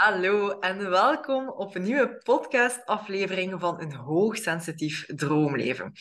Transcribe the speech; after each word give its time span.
Hallo 0.00 0.58
en 0.58 0.90
welkom 0.90 1.48
op 1.48 1.74
een 1.74 1.82
nieuwe 1.82 2.20
podcastaflevering 2.22 3.60
van 3.60 3.80
Een 3.80 3.94
Hoogsensitief 3.94 5.06
Droomleven. 5.06 5.92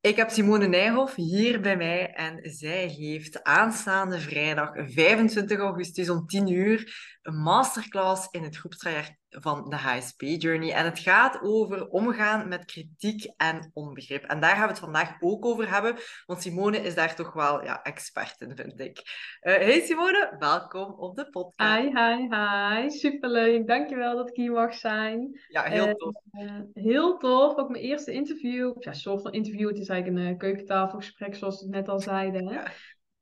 Ik 0.00 0.16
heb 0.16 0.30
Simone 0.30 0.66
Nijhoff 0.66 1.14
hier 1.14 1.60
bij 1.60 1.76
mij 1.76 2.12
en 2.12 2.52
zij 2.52 2.88
geeft 2.88 3.42
aanstaande 3.42 4.20
vrijdag 4.20 4.70
25 4.74 5.58
augustus 5.58 6.10
om 6.10 6.26
10 6.26 6.48
uur 6.48 6.94
een 7.22 7.36
masterclass 7.36 8.28
in 8.30 8.42
het 8.42 8.56
groepstraject 8.56 9.21
van 9.40 9.70
de 9.70 9.76
HSP 9.76 10.20
Journey. 10.20 10.72
En 10.72 10.84
het 10.84 10.98
gaat 10.98 11.40
over 11.42 11.88
omgaan 11.88 12.48
met 12.48 12.64
kritiek 12.64 13.32
en 13.36 13.70
onbegrip. 13.74 14.24
En 14.24 14.40
daar 14.40 14.54
gaan 14.54 14.62
we 14.62 14.68
het 14.68 14.78
vandaag 14.78 15.16
ook 15.20 15.44
over 15.44 15.70
hebben, 15.70 15.94
want 16.26 16.42
Simone 16.42 16.78
is 16.78 16.94
daar 16.94 17.14
toch 17.14 17.32
wel 17.32 17.64
ja, 17.64 17.82
expert 17.82 18.40
in, 18.40 18.56
vind 18.56 18.80
ik. 18.80 18.98
Uh, 19.42 19.54
hey 19.54 19.80
Simone, 19.80 20.36
welkom 20.38 20.92
op 20.92 21.16
de 21.16 21.30
podcast. 21.30 21.78
Hi, 21.78 21.98
hi, 21.98 22.28
hi. 22.28 22.90
Superleuk. 22.90 23.66
Dankjewel 23.66 24.16
dat 24.16 24.28
ik 24.28 24.36
hier 24.36 24.52
mag 24.52 24.74
zijn. 24.74 25.40
Ja, 25.48 25.62
heel 25.62 25.94
tof. 25.94 26.14
Uh, 26.32 26.60
heel 26.74 27.18
tof. 27.18 27.56
Ook 27.56 27.68
mijn 27.68 27.84
eerste 27.84 28.12
interview. 28.12 28.74
Ja, 28.78 28.92
soort 28.92 29.22
van 29.22 29.32
interview. 29.32 29.68
Het 29.68 29.78
is 29.78 29.88
eigenlijk 29.88 30.26
een 30.26 30.38
keukentafelgesprek, 30.38 31.34
zoals 31.34 31.60
we 31.60 31.66
het 31.66 31.74
net 31.74 31.88
al 31.88 32.00
zeiden. 32.00 32.48
Hè? 32.48 32.54
Ja. 32.54 32.70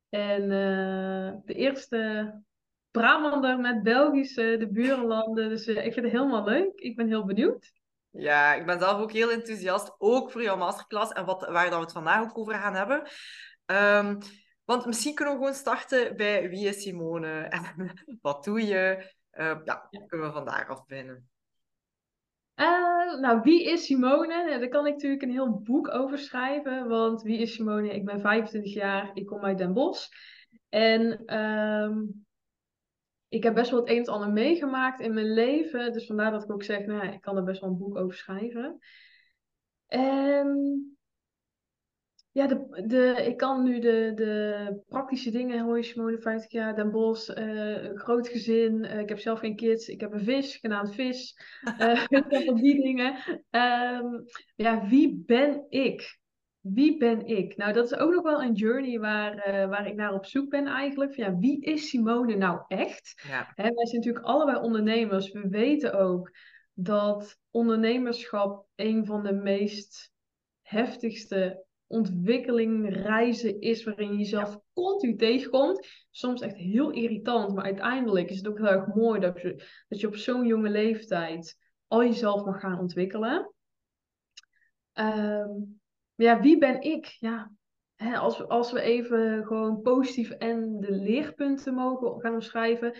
En 0.09 0.49
de 1.45 1.53
eerste 1.53 2.33
Brabander 2.91 3.59
met 3.59 3.83
Belgische, 3.83 4.55
de 4.59 4.71
burenlanden. 4.71 5.49
Dus 5.49 5.67
uh, 5.67 5.85
ik 5.85 5.93
vind 5.93 6.05
het 6.05 6.15
helemaal 6.15 6.43
leuk. 6.43 6.71
Ik 6.75 6.95
ben 6.95 7.07
heel 7.07 7.25
benieuwd. 7.25 7.71
Ja, 8.09 8.53
ik 8.53 8.65
ben 8.65 8.79
zelf 8.79 9.01
ook 9.01 9.11
heel 9.11 9.31
enthousiast, 9.31 9.95
ook 9.97 10.31
voor 10.31 10.43
jouw 10.43 10.57
masterclass 10.57 11.11
en 11.11 11.25
wat, 11.25 11.47
waar 11.49 11.69
dat 11.69 11.77
we 11.77 11.83
het 11.83 11.91
vandaag 11.91 12.21
ook 12.21 12.37
over 12.37 12.53
gaan 12.53 12.75
hebben. 12.75 13.07
Um, 13.65 14.17
want 14.65 14.85
misschien 14.85 15.13
kunnen 15.13 15.33
we 15.33 15.39
gewoon 15.39 15.55
starten 15.55 16.15
bij 16.15 16.49
wie 16.49 16.67
is 16.67 16.81
Simone 16.81 17.39
en 17.39 17.93
wat 18.21 18.43
doe 18.43 18.65
je? 18.65 19.11
Uh, 19.33 19.57
ja, 19.63 19.89
kunnen 20.07 20.27
we 20.27 20.33
vandaag 20.33 20.67
af 20.67 20.85
beginnen. 20.85 21.29
Uh, 22.55 23.19
nou, 23.19 23.41
wie 23.41 23.71
is 23.71 23.85
Simone? 23.85 24.59
Daar 24.59 24.67
kan 24.67 24.87
ik 24.87 24.93
natuurlijk 24.93 25.21
een 25.21 25.31
heel 25.31 25.59
boek 25.59 25.93
over 25.93 26.17
schrijven. 26.17 26.87
Want 26.87 27.21
wie 27.21 27.37
is 27.37 27.53
Simone? 27.53 27.93
Ik 27.93 28.05
ben 28.05 28.21
25 28.21 28.73
jaar, 28.73 29.11
ik 29.13 29.25
kom 29.25 29.43
uit 29.43 29.57
Den 29.57 29.73
Bosch. 29.73 30.07
En 30.69 31.35
um, 31.37 32.25
ik 33.31 33.43
heb 33.43 33.53
best 33.53 33.71
wel 33.71 33.79
het 33.79 33.89
een 33.89 33.97
en 33.97 34.13
ander 34.13 34.31
meegemaakt 34.31 34.99
in 34.99 35.13
mijn 35.13 35.33
leven. 35.33 35.93
Dus 35.93 36.05
vandaar 36.05 36.31
dat 36.31 36.43
ik 36.43 36.51
ook 36.51 36.63
zeg, 36.63 36.85
nou, 36.85 37.07
ik 37.07 37.21
kan 37.21 37.37
er 37.37 37.43
best 37.43 37.61
wel 37.61 37.69
een 37.69 37.77
boek 37.77 37.97
over 37.97 38.17
schrijven. 38.17 38.79
En 39.87 40.97
ja, 42.31 42.47
de, 42.47 42.83
de, 42.87 43.23
ik 43.25 43.37
kan 43.37 43.63
nu 43.63 43.79
de, 43.79 44.11
de 44.15 44.83
praktische 44.87 45.31
dingen, 45.31 45.63
hoor 45.63 45.77
je 45.77 45.83
Simone, 45.83 46.19
50 46.19 46.51
jaar, 46.51 46.75
Den 46.75 46.91
Bosch, 46.91 47.37
uh, 47.37 47.89
groot 47.93 48.27
gezin. 48.27 48.83
Uh, 48.83 48.99
ik 48.99 49.09
heb 49.09 49.19
zelf 49.19 49.39
geen 49.39 49.55
kids. 49.55 49.87
Ik 49.87 50.01
heb 50.01 50.13
een 50.13 50.23
vis, 50.23 50.55
genaamd 50.55 50.95
Vis. 50.95 51.35
Uh, 51.79 52.55
die 52.55 52.81
dingen. 52.81 53.15
Um, 53.49 54.23
ja, 54.55 54.87
wie 54.87 55.23
ben 55.25 55.65
ik? 55.69 56.19
Wie 56.61 56.97
ben 56.97 57.25
ik? 57.25 57.57
Nou, 57.57 57.73
dat 57.73 57.85
is 57.85 57.95
ook 57.97 58.13
nog 58.13 58.23
wel 58.23 58.43
een 58.43 58.53
journey 58.53 58.99
waar, 58.99 59.35
uh, 59.35 59.69
waar 59.69 59.87
ik 59.87 59.95
naar 59.95 60.13
op 60.13 60.25
zoek 60.25 60.49
ben 60.49 60.65
eigenlijk. 60.67 61.15
Van, 61.15 61.23
ja, 61.23 61.37
wie 61.37 61.61
is 61.61 61.89
Simone 61.89 62.35
nou 62.35 62.61
echt? 62.67 63.23
Ja. 63.27 63.51
Hè, 63.55 63.63
wij 63.63 63.85
zijn 63.85 63.97
natuurlijk 63.97 64.25
allebei 64.25 64.57
ondernemers. 64.57 65.31
We 65.31 65.47
weten 65.49 65.93
ook 65.93 66.31
dat 66.73 67.37
ondernemerschap 67.51 68.65
een 68.75 69.05
van 69.05 69.23
de 69.23 69.33
meest 69.33 70.11
heftigste 70.61 71.65
ontwikkelingreizen 71.87 73.61
is 73.61 73.83
waarin 73.83 74.11
je 74.11 74.17
jezelf 74.17 74.49
ja. 74.49 74.61
continu 74.73 75.15
tegenkomt. 75.15 75.87
Soms 76.11 76.41
echt 76.41 76.55
heel 76.55 76.89
irritant, 76.89 77.53
maar 77.55 77.63
uiteindelijk 77.63 78.29
is 78.29 78.37
het 78.37 78.47
ook 78.47 78.57
heel 78.57 78.67
erg 78.67 78.87
mooi 78.87 79.19
dat 79.19 79.41
je, 79.41 79.67
dat 79.87 79.99
je 79.99 80.07
op 80.07 80.15
zo'n 80.15 80.45
jonge 80.45 80.69
leeftijd 80.69 81.57
al 81.87 82.03
jezelf 82.03 82.45
mag 82.45 82.59
gaan 82.59 82.79
ontwikkelen. 82.79 83.53
Um, 84.93 85.80
ja, 86.21 86.39
wie 86.39 86.57
ben 86.57 86.81
ik? 86.81 87.05
Ja, 87.05 87.51
hè, 87.95 88.17
als, 88.17 88.37
we, 88.37 88.47
als 88.47 88.71
we 88.71 88.81
even 88.81 89.45
gewoon 89.45 89.81
positief 89.81 90.29
en 90.29 90.79
de 90.79 90.91
leerpunten 90.91 91.73
mogen 91.73 92.21
gaan 92.21 92.33
omschrijven. 92.33 92.93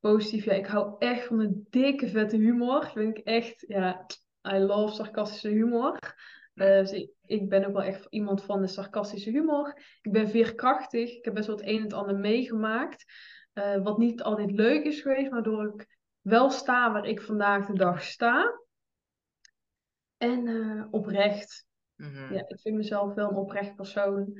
Positief, 0.00 0.44
ja, 0.44 0.52
ik 0.52 0.66
hou 0.66 0.94
echt 0.98 1.26
van 1.26 1.40
een 1.40 1.66
dikke 1.70 2.08
vette 2.08 2.36
humor. 2.36 2.90
Vind 2.90 3.18
ik 3.18 3.24
echt, 3.24 3.64
ja, 3.68 4.06
I 4.52 4.58
love 4.58 4.94
sarcastische 4.94 5.48
humor. 5.48 5.98
Uh, 6.54 6.78
dus 6.78 6.92
ik, 6.92 7.10
ik, 7.26 7.48
ben 7.48 7.66
ook 7.66 7.72
wel 7.72 7.82
echt 7.82 8.06
iemand 8.10 8.42
van 8.42 8.60
de 8.60 8.66
sarcastische 8.66 9.30
humor. 9.30 9.82
Ik 10.02 10.12
ben 10.12 10.28
veerkrachtig. 10.28 11.16
Ik 11.16 11.24
heb 11.24 11.34
best 11.34 11.46
wel 11.46 11.56
het 11.56 11.66
een 11.66 11.76
en 11.76 11.82
het 11.82 11.92
ander 11.92 12.16
meegemaakt. 12.16 13.04
Uh, 13.54 13.82
wat 13.82 13.98
niet 13.98 14.22
altijd 14.22 14.50
leuk 14.50 14.84
is 14.84 15.00
geweest, 15.00 15.30
waardoor 15.30 15.74
ik 15.74 15.96
wel 16.20 16.50
sta 16.50 16.92
waar 16.92 17.06
ik 17.06 17.22
vandaag 17.22 17.66
de 17.66 17.72
dag 17.72 18.02
sta. 18.02 18.60
En 20.16 20.46
uh, 20.46 20.84
oprecht. 20.90 21.67
Mm-hmm. 21.98 22.32
Ja, 22.32 22.44
ik 22.48 22.60
vind 22.60 22.76
mezelf 22.76 23.14
wel 23.14 23.30
een 23.30 23.36
oprecht 23.36 23.74
persoon. 23.74 24.38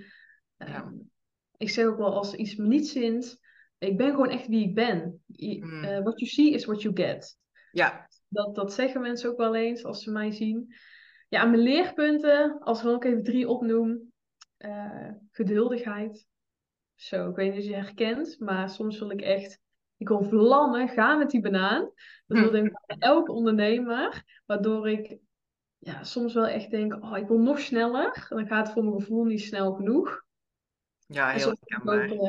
Ja. 0.57 0.83
Um, 0.83 1.11
ik 1.57 1.71
zeg 1.71 1.87
ook 1.87 1.99
wel 1.99 2.15
als 2.15 2.35
iets 2.35 2.57
me 2.57 2.67
niet 2.67 2.89
zint, 2.89 3.41
ik 3.79 3.97
ben 3.97 4.11
gewoon 4.11 4.31
echt 4.31 4.47
wie 4.47 4.69
ik 4.69 4.75
ben. 4.75 5.23
Mm. 5.27 5.85
Uh, 5.85 5.99
what 5.99 6.19
you 6.21 6.31
see 6.31 6.53
is 6.53 6.65
what 6.65 6.83
you 6.83 6.97
get. 6.97 7.39
Ja. 7.73 8.09
Dat, 8.29 8.55
dat 8.55 8.73
zeggen 8.73 9.01
mensen 9.01 9.31
ook 9.31 9.37
wel 9.37 9.55
eens 9.55 9.85
als 9.85 10.03
ze 10.03 10.11
mij 10.11 10.31
zien. 10.31 10.75
Ja, 11.29 11.45
mijn 11.45 11.63
leerpunten, 11.63 12.59
als 12.61 12.79
ik 12.79 12.85
dan 12.85 12.95
ook 12.95 13.05
even 13.05 13.23
drie 13.23 13.49
opnoem. 13.49 14.13
Uh, 14.59 15.11
geduldigheid. 15.31 16.27
Zo, 16.95 17.29
ik 17.29 17.37
weet 17.37 17.51
niet 17.51 17.63
of 17.63 17.69
je 17.69 17.75
herkent, 17.75 18.37
maar 18.41 18.71
soms 18.71 18.99
wil 18.99 19.11
ik 19.11 19.21
echt, 19.21 19.61
ik 19.97 20.09
wil 20.09 20.23
vlammen, 20.23 20.89
gaan 20.89 21.19
met 21.19 21.31
die 21.31 21.41
banaan. 21.41 21.91
Dat 22.27 22.39
wil 22.39 22.51
denk 22.51 22.67
ik 22.67 22.97
elke 22.99 23.33
ondernemer, 23.33 24.25
waardoor 24.47 24.89
ik 24.89 25.19
ja, 25.79 26.05
soms 26.05 26.35
wel 26.35 26.47
echt 26.47 26.71
denk, 26.71 26.95
oh, 26.95 27.17
ik 27.17 27.29
wil 27.29 27.39
nog 27.39 27.59
sneller. 27.59 28.27
Dan 28.29 28.47
gaat 28.47 28.65
het 28.67 28.75
voor 28.75 28.85
mijn 28.85 29.01
gevoel 29.01 29.25
niet 29.25 29.43
snel 29.43 29.73
genoeg. 29.73 30.25
Ja, 31.07 31.31
heel 31.31 31.55
herkenbaar. 31.61 32.13
Uh, 32.13 32.29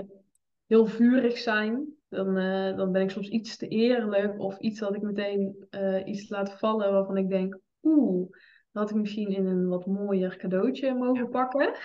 heel 0.68 0.86
vurig 0.86 1.38
zijn. 1.38 1.94
Dan, 2.08 2.38
uh, 2.38 2.78
dan 2.78 2.92
ben 2.92 3.02
ik 3.02 3.10
soms 3.10 3.28
iets 3.28 3.58
te 3.58 3.68
eerlijk. 3.68 4.40
Of 4.40 4.60
iets 4.60 4.80
dat 4.80 4.96
ik 4.96 5.02
meteen 5.02 5.68
uh, 5.72 6.06
iets 6.06 6.30
laat 6.30 6.60
vallen 6.60 6.92
waarvan 6.92 7.18
ik 7.18 7.30
denk, 7.30 7.60
oeh, 7.84 8.30
dat 8.72 8.84
had 8.84 8.90
ik 8.90 8.96
misschien 8.96 9.30
in 9.30 9.46
een 9.46 9.68
wat 9.68 9.86
mooier 9.86 10.38
cadeautje 10.38 10.94
mogen 10.94 11.24
ja. 11.24 11.30
pakken. 11.30 11.76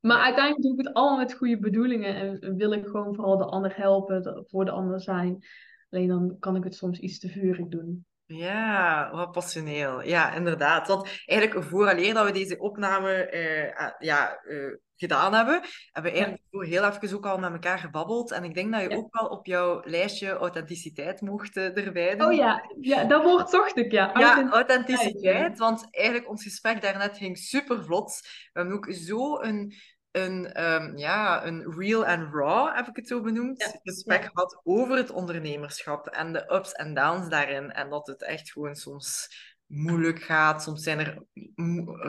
Maar 0.00 0.16
ja. 0.16 0.24
uiteindelijk 0.24 0.62
doe 0.62 0.72
ik 0.72 0.86
het 0.86 0.94
allemaal 0.94 1.18
met 1.18 1.34
goede 1.34 1.58
bedoelingen. 1.58 2.14
En 2.14 2.56
wil 2.56 2.72
ik 2.72 2.86
gewoon 2.86 3.14
vooral 3.14 3.36
de 3.36 3.44
ander 3.44 3.76
helpen, 3.76 4.44
voor 4.46 4.64
de 4.64 4.70
ander 4.70 5.00
zijn. 5.00 5.44
Alleen 5.90 6.08
dan 6.08 6.36
kan 6.38 6.56
ik 6.56 6.64
het 6.64 6.74
soms 6.74 6.98
iets 6.98 7.18
te 7.18 7.28
vurig 7.28 7.66
doen. 7.66 8.06
Ja, 8.26 9.10
wat 9.12 9.32
passioneel. 9.32 10.02
Ja, 10.02 10.32
inderdaad. 10.32 10.88
Want 10.88 11.22
eigenlijk 11.24 11.68
vooraleer 11.68 12.14
dat 12.14 12.24
we 12.24 12.32
deze 12.32 12.58
opname 12.58 13.30
uh, 13.32 13.90
ja, 13.98 14.40
uh, 14.44 14.76
gedaan 14.96 15.34
hebben, 15.34 15.60
hebben 15.92 16.12
we 16.12 16.18
eigenlijk 16.18 16.42
ja. 16.50 16.60
heel 16.60 16.84
even 16.84 17.16
ook 17.16 17.26
al 17.26 17.38
met 17.38 17.52
elkaar 17.52 17.78
gebabbeld. 17.78 18.32
En 18.32 18.44
ik 18.44 18.54
denk 18.54 18.72
dat 18.72 18.82
je 18.82 18.88
ja. 18.88 18.96
ook 18.96 19.18
wel 19.18 19.28
op 19.28 19.46
jouw 19.46 19.80
lijstje 19.84 20.32
authenticiteit 20.32 21.20
mocht 21.20 21.56
uh, 21.56 21.76
erbij 21.76 22.16
doen. 22.16 22.26
Oh 22.26 22.34
ja, 22.34 22.70
ja 22.80 23.04
dat 23.04 23.22
woord 23.22 23.50
zocht 23.50 23.76
ik, 23.76 23.92
ja. 23.92 24.10
Ja, 24.18 24.50
authenticiteit. 24.50 25.58
Want 25.58 25.88
eigenlijk 25.90 26.28
ons 26.28 26.42
gesprek 26.42 26.82
daarnet 26.82 27.16
ging 27.16 27.38
super 27.38 27.84
vlot. 27.84 28.20
We 28.52 28.60
hebben 28.60 28.76
ook 28.76 28.92
zo 28.92 29.40
een 29.40 29.74
een, 30.16 30.64
um, 30.64 30.96
ja, 30.96 31.46
een 31.46 31.72
real 31.78 32.06
and 32.06 32.34
raw, 32.34 32.74
heb 32.74 32.86
ik 32.86 32.96
het 32.96 33.08
zo 33.08 33.20
benoemd, 33.20 33.60
ja. 33.60 33.80
gesprek 33.82 34.22
ja. 34.22 34.30
had 34.32 34.60
over 34.64 34.96
het 34.96 35.10
ondernemerschap 35.10 36.06
en 36.06 36.32
de 36.32 36.52
ups 36.52 36.72
en 36.72 36.94
downs 36.94 37.28
daarin. 37.28 37.72
En 37.72 37.90
dat 37.90 38.06
het 38.06 38.22
echt 38.22 38.52
gewoon 38.52 38.74
soms 38.74 39.28
moeilijk 39.66 40.22
gaat. 40.22 40.62
Soms 40.62 40.82
zijn 40.82 40.98
er 40.98 41.22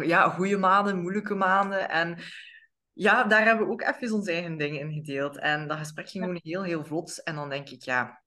ja, 0.06 0.30
goede 0.30 0.58
maanden, 0.58 1.02
moeilijke 1.02 1.36
maanden. 1.36 1.90
En 1.90 2.18
ja, 2.94 3.24
daar 3.24 3.46
hebben 3.46 3.66
we 3.66 3.72
ook 3.72 3.82
even 3.82 4.16
onze 4.16 4.32
eigen 4.32 4.58
dingen 4.58 4.80
in 4.80 4.94
gedeeld. 4.94 5.38
En 5.38 5.68
dat 5.68 5.78
gesprek 5.78 6.10
ging 6.10 6.24
gewoon 6.24 6.40
heel, 6.44 6.64
heel 6.64 6.86
vlot. 6.86 7.24
En 7.24 7.36
dan 7.36 7.50
denk 7.50 7.70
ik, 7.70 7.82
ja... 7.84 8.24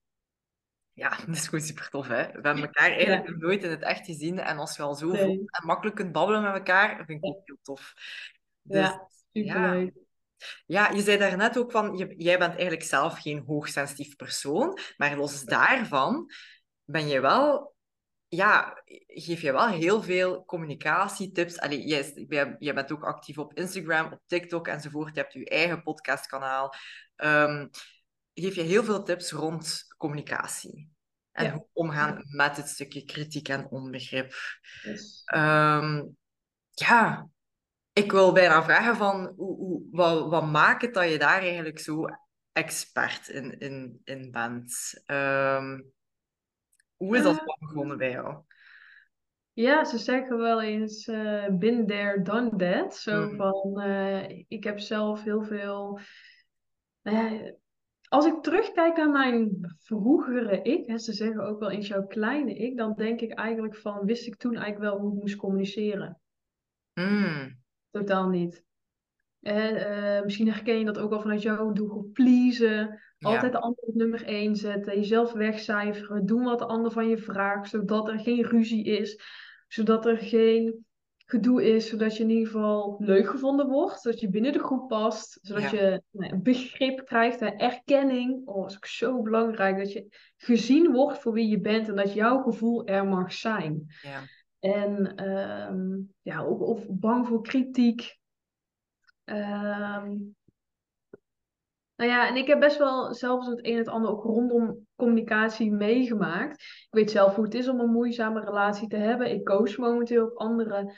Ja, 0.93 1.09
dat 1.25 1.35
is 1.35 1.45
gewoon 1.45 1.65
super 1.65 1.89
tof, 1.89 2.07
hè? 2.07 2.25
We 2.25 2.39
hebben 2.41 2.57
elkaar 2.57 2.91
eigenlijk 2.91 3.27
ja. 3.27 3.35
nooit 3.37 3.63
in 3.63 3.69
het 3.69 3.81
echt 3.81 4.05
gezien. 4.05 4.39
En 4.39 4.57
als 4.57 4.75
je 4.75 4.81
al 4.81 4.95
zo 4.95 5.11
nee. 5.11 5.39
en 5.45 5.65
makkelijk 5.65 5.95
kunt 5.95 6.11
babbelen 6.11 6.41
met 6.41 6.53
elkaar, 6.53 7.05
vind 7.05 7.23
ik 7.23 7.25
ook 7.25 7.41
heel 7.45 7.59
tof. 7.61 7.93
Dus, 8.61 8.79
ja. 8.79 9.07
Superleuk. 9.31 9.93
Ja. 10.65 10.87
ja, 10.87 10.95
je 10.95 11.01
zei 11.01 11.17
daarnet 11.17 11.57
ook 11.57 11.71
van, 11.71 11.97
je, 11.97 12.13
jij 12.17 12.37
bent 12.37 12.53
eigenlijk 12.53 12.83
zelf 12.83 13.19
geen 13.19 13.43
hoogsensitief 13.45 14.15
persoon, 14.15 14.79
maar 14.97 15.17
los 15.17 15.43
daarvan 15.43 16.31
ben 16.83 17.07
je 17.07 17.19
wel, 17.19 17.75
ja, 18.27 18.81
geef 19.07 19.41
je 19.41 19.51
wel 19.51 19.67
heel 19.67 20.03
veel 20.03 20.45
communicatietips. 20.45 21.59
Allee, 21.59 21.87
jij, 21.87 22.55
jij 22.59 22.73
bent 22.73 22.91
ook 22.91 23.03
actief 23.03 23.37
op 23.37 23.53
Instagram, 23.53 24.11
op 24.11 24.21
TikTok 24.25 24.67
enzovoort. 24.67 25.15
Je 25.15 25.21
hebt 25.21 25.33
je 25.33 25.45
eigen 25.45 25.83
podcastkanaal. 25.83 26.73
Um, 27.15 27.69
geef 28.33 28.55
je 28.55 28.61
heel 28.61 28.83
veel 28.83 29.03
tips 29.03 29.31
rond 29.31 29.85
communicatie. 29.97 30.89
En 31.31 31.45
ja. 31.45 31.51
hoe 31.51 31.67
omgaan 31.73 32.23
met 32.29 32.57
het 32.57 32.67
stukje 32.67 33.05
kritiek 33.05 33.47
en 33.47 33.69
onbegrip. 33.69 34.33
Yes. 34.83 35.21
Um, 35.35 36.17
ja, 36.71 37.29
ik 37.93 38.11
wil 38.11 38.31
bijna 38.31 38.63
vragen 38.63 38.95
van, 38.95 39.33
hoe, 39.35 39.57
hoe, 39.57 39.81
wat, 39.91 40.29
wat 40.29 40.45
maakt 40.45 40.81
het 40.81 40.93
dat 40.93 41.09
je 41.09 41.17
daar 41.19 41.39
eigenlijk 41.39 41.79
zo 41.79 42.05
expert 42.51 43.27
in, 43.27 43.59
in, 43.59 44.01
in 44.03 44.31
bent? 44.31 45.03
Um, 45.05 45.91
Hoe 46.97 47.17
is 47.17 47.23
dat 47.23 47.37
Eh. 47.37 47.45
begonnen 47.59 47.97
bij 47.97 48.11
jou? 48.11 48.43
Ja, 49.53 49.83
ze 49.85 49.97
zeggen 49.97 50.37
wel 50.37 50.61
eens 50.61 51.07
eh 51.07 51.47
been 51.51 51.87
there, 51.87 52.21
done 52.21 52.55
that. 52.55 52.95
Zo 52.95 53.25
Mhm. 53.25 53.35
van, 53.35 53.81
eh, 53.81 54.45
ik 54.47 54.63
heb 54.63 54.79
zelf 54.79 55.23
heel 55.23 55.43
veel... 55.43 55.99
Nou 57.01 57.57
als 58.09 58.25
ik 58.25 58.41
terugkijk 58.41 58.97
naar 58.97 59.09
mijn 59.09 59.75
vroegere 59.77 60.61
ik, 60.61 60.87
hè, 60.87 60.97
ze 60.97 61.13
zeggen 61.13 61.43
ook 61.45 61.59
wel 61.59 61.69
eens 61.69 61.87
jouw 61.87 62.05
kleine 62.05 62.55
ik, 62.55 62.77
dan 62.77 62.93
denk 62.95 63.19
ik 63.19 63.31
eigenlijk 63.31 63.75
van, 63.75 64.05
wist 64.05 64.27
ik 64.27 64.35
toen 64.35 64.55
eigenlijk 64.55 64.91
wel 64.91 64.99
hoe 64.99 65.13
ik 65.13 65.19
moest 65.19 65.35
communiceren? 65.35 66.19
Mm, 66.93 67.58
Totaal 67.91 68.29
niet. 68.29 68.63
Eh, 69.39 70.21
misschien 70.23 70.51
herken 70.51 70.79
je 70.79 70.85
dat 70.85 70.97
ook 70.97 71.11
al 71.11 71.21
vanuit 71.21 71.41
jouw 71.41 71.71
doelgroep. 71.71 72.13
Pleasen, 72.13 72.99
altijd 73.19 73.51
de 73.51 73.59
ander 73.59 73.83
op 73.83 73.95
nummer 73.95 74.25
één 74.25 74.55
zetten, 74.55 74.95
jezelf 74.95 75.31
wegcijferen, 75.33 76.25
doen 76.25 76.43
wat 76.43 76.59
de 76.59 76.65
ander 76.65 76.91
van 76.91 77.07
je 77.09 77.17
vraagt, 77.17 77.69
zodat 77.69 78.07
er 78.09 78.19
geen 78.19 78.43
ruzie 78.43 78.83
is, 78.83 79.21
zodat 79.67 80.05
er 80.05 80.17
geen 80.17 80.85
gedoe 81.25 81.73
is, 81.73 81.89
zodat 81.89 82.17
je 82.17 82.23
in 82.23 82.29
ieder 82.29 82.45
geval 82.45 82.95
leuk 82.99 83.27
gevonden 83.29 83.67
wordt, 83.67 84.01
zodat 84.01 84.19
je 84.19 84.29
binnen 84.29 84.53
de 84.53 84.59
groep 84.59 84.87
past, 84.87 85.39
zodat 85.41 85.71
Ja. 85.71 85.79
je 85.79 86.01
nou, 86.11 86.35
begrip 86.37 87.05
krijgt, 87.05 87.39
hè, 87.39 87.47
erkenning. 87.47 88.47
Oh, 88.47 88.61
dat 88.61 88.69
is 88.69 88.75
ook 88.75 88.85
zo 88.85 89.21
belangrijk, 89.21 89.77
dat 89.77 89.91
je 89.91 90.07
gezien 90.37 90.91
wordt 90.91 91.19
voor 91.19 91.33
wie 91.33 91.47
je 91.49 91.59
bent 91.59 91.87
en 91.87 91.95
dat 91.95 92.13
jouw 92.13 92.41
gevoel 92.41 92.85
er 92.85 93.05
mag 93.07 93.33
zijn. 93.33 93.85
ja. 94.01 94.19
En 94.59 95.15
ehm, 95.15 96.01
ja, 96.21 96.41
ook 96.41 96.61
of 96.61 96.85
bang 96.89 97.27
voor 97.27 97.41
kritiek. 97.41 98.17
Ehm, 99.23 100.17
nou 101.95 102.11
ja, 102.11 102.27
en 102.27 102.35
ik 102.35 102.47
heb 102.47 102.59
best 102.59 102.77
wel 102.77 103.13
zelfs 103.13 103.47
het 103.47 103.65
een 103.65 103.71
en 103.71 103.77
het 103.77 103.87
ander 103.87 104.11
ook 104.11 104.23
rondom 104.23 104.87
communicatie 104.95 105.71
meegemaakt. 105.71 106.61
Ik 106.61 106.87
weet 106.89 107.11
zelf 107.11 107.35
hoe 107.35 107.43
het 107.43 107.53
is 107.53 107.67
om 107.67 107.79
een 107.79 107.91
moeizame 107.91 108.39
relatie 108.39 108.87
te 108.87 108.97
hebben. 108.97 109.31
Ik 109.31 109.45
coach 109.45 109.77
momenteel 109.77 110.23
ook 110.23 110.37
andere 110.37 110.93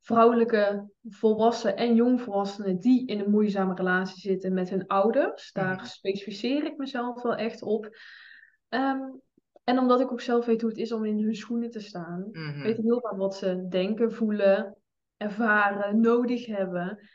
vrouwelijke 0.00 0.90
volwassenen 1.08 1.76
en 1.76 1.94
jongvolwassenen 1.94 2.80
die 2.80 3.06
in 3.06 3.20
een 3.20 3.30
moeizame 3.30 3.74
relatie 3.74 4.20
zitten 4.20 4.54
met 4.54 4.70
hun 4.70 4.86
ouders. 4.86 5.52
Daar 5.52 5.74
Mhm. 5.76 5.84
specificeer 5.84 6.64
ik 6.64 6.76
mezelf 6.76 7.22
wel 7.22 7.34
echt 7.34 7.62
op. 7.62 7.96
Ehm, 8.68 9.00
en 9.66 9.78
omdat 9.78 10.00
ik 10.00 10.12
ook 10.12 10.20
zelf 10.20 10.46
weet 10.46 10.60
hoe 10.60 10.70
het 10.70 10.78
is 10.78 10.92
om 10.92 11.04
in 11.04 11.22
hun 11.22 11.34
schoenen 11.34 11.70
te 11.70 11.80
staan, 11.80 12.28
Mhm. 12.32 12.62
weet 12.62 12.78
ik 12.78 12.84
heel 12.84 13.00
vaak 13.00 13.16
wat 13.16 13.36
ze 13.36 13.66
denken, 13.68 14.12
voelen, 14.12 14.76
ervaren, 15.16 16.00
nodig 16.00 16.46
hebben. 16.46 17.08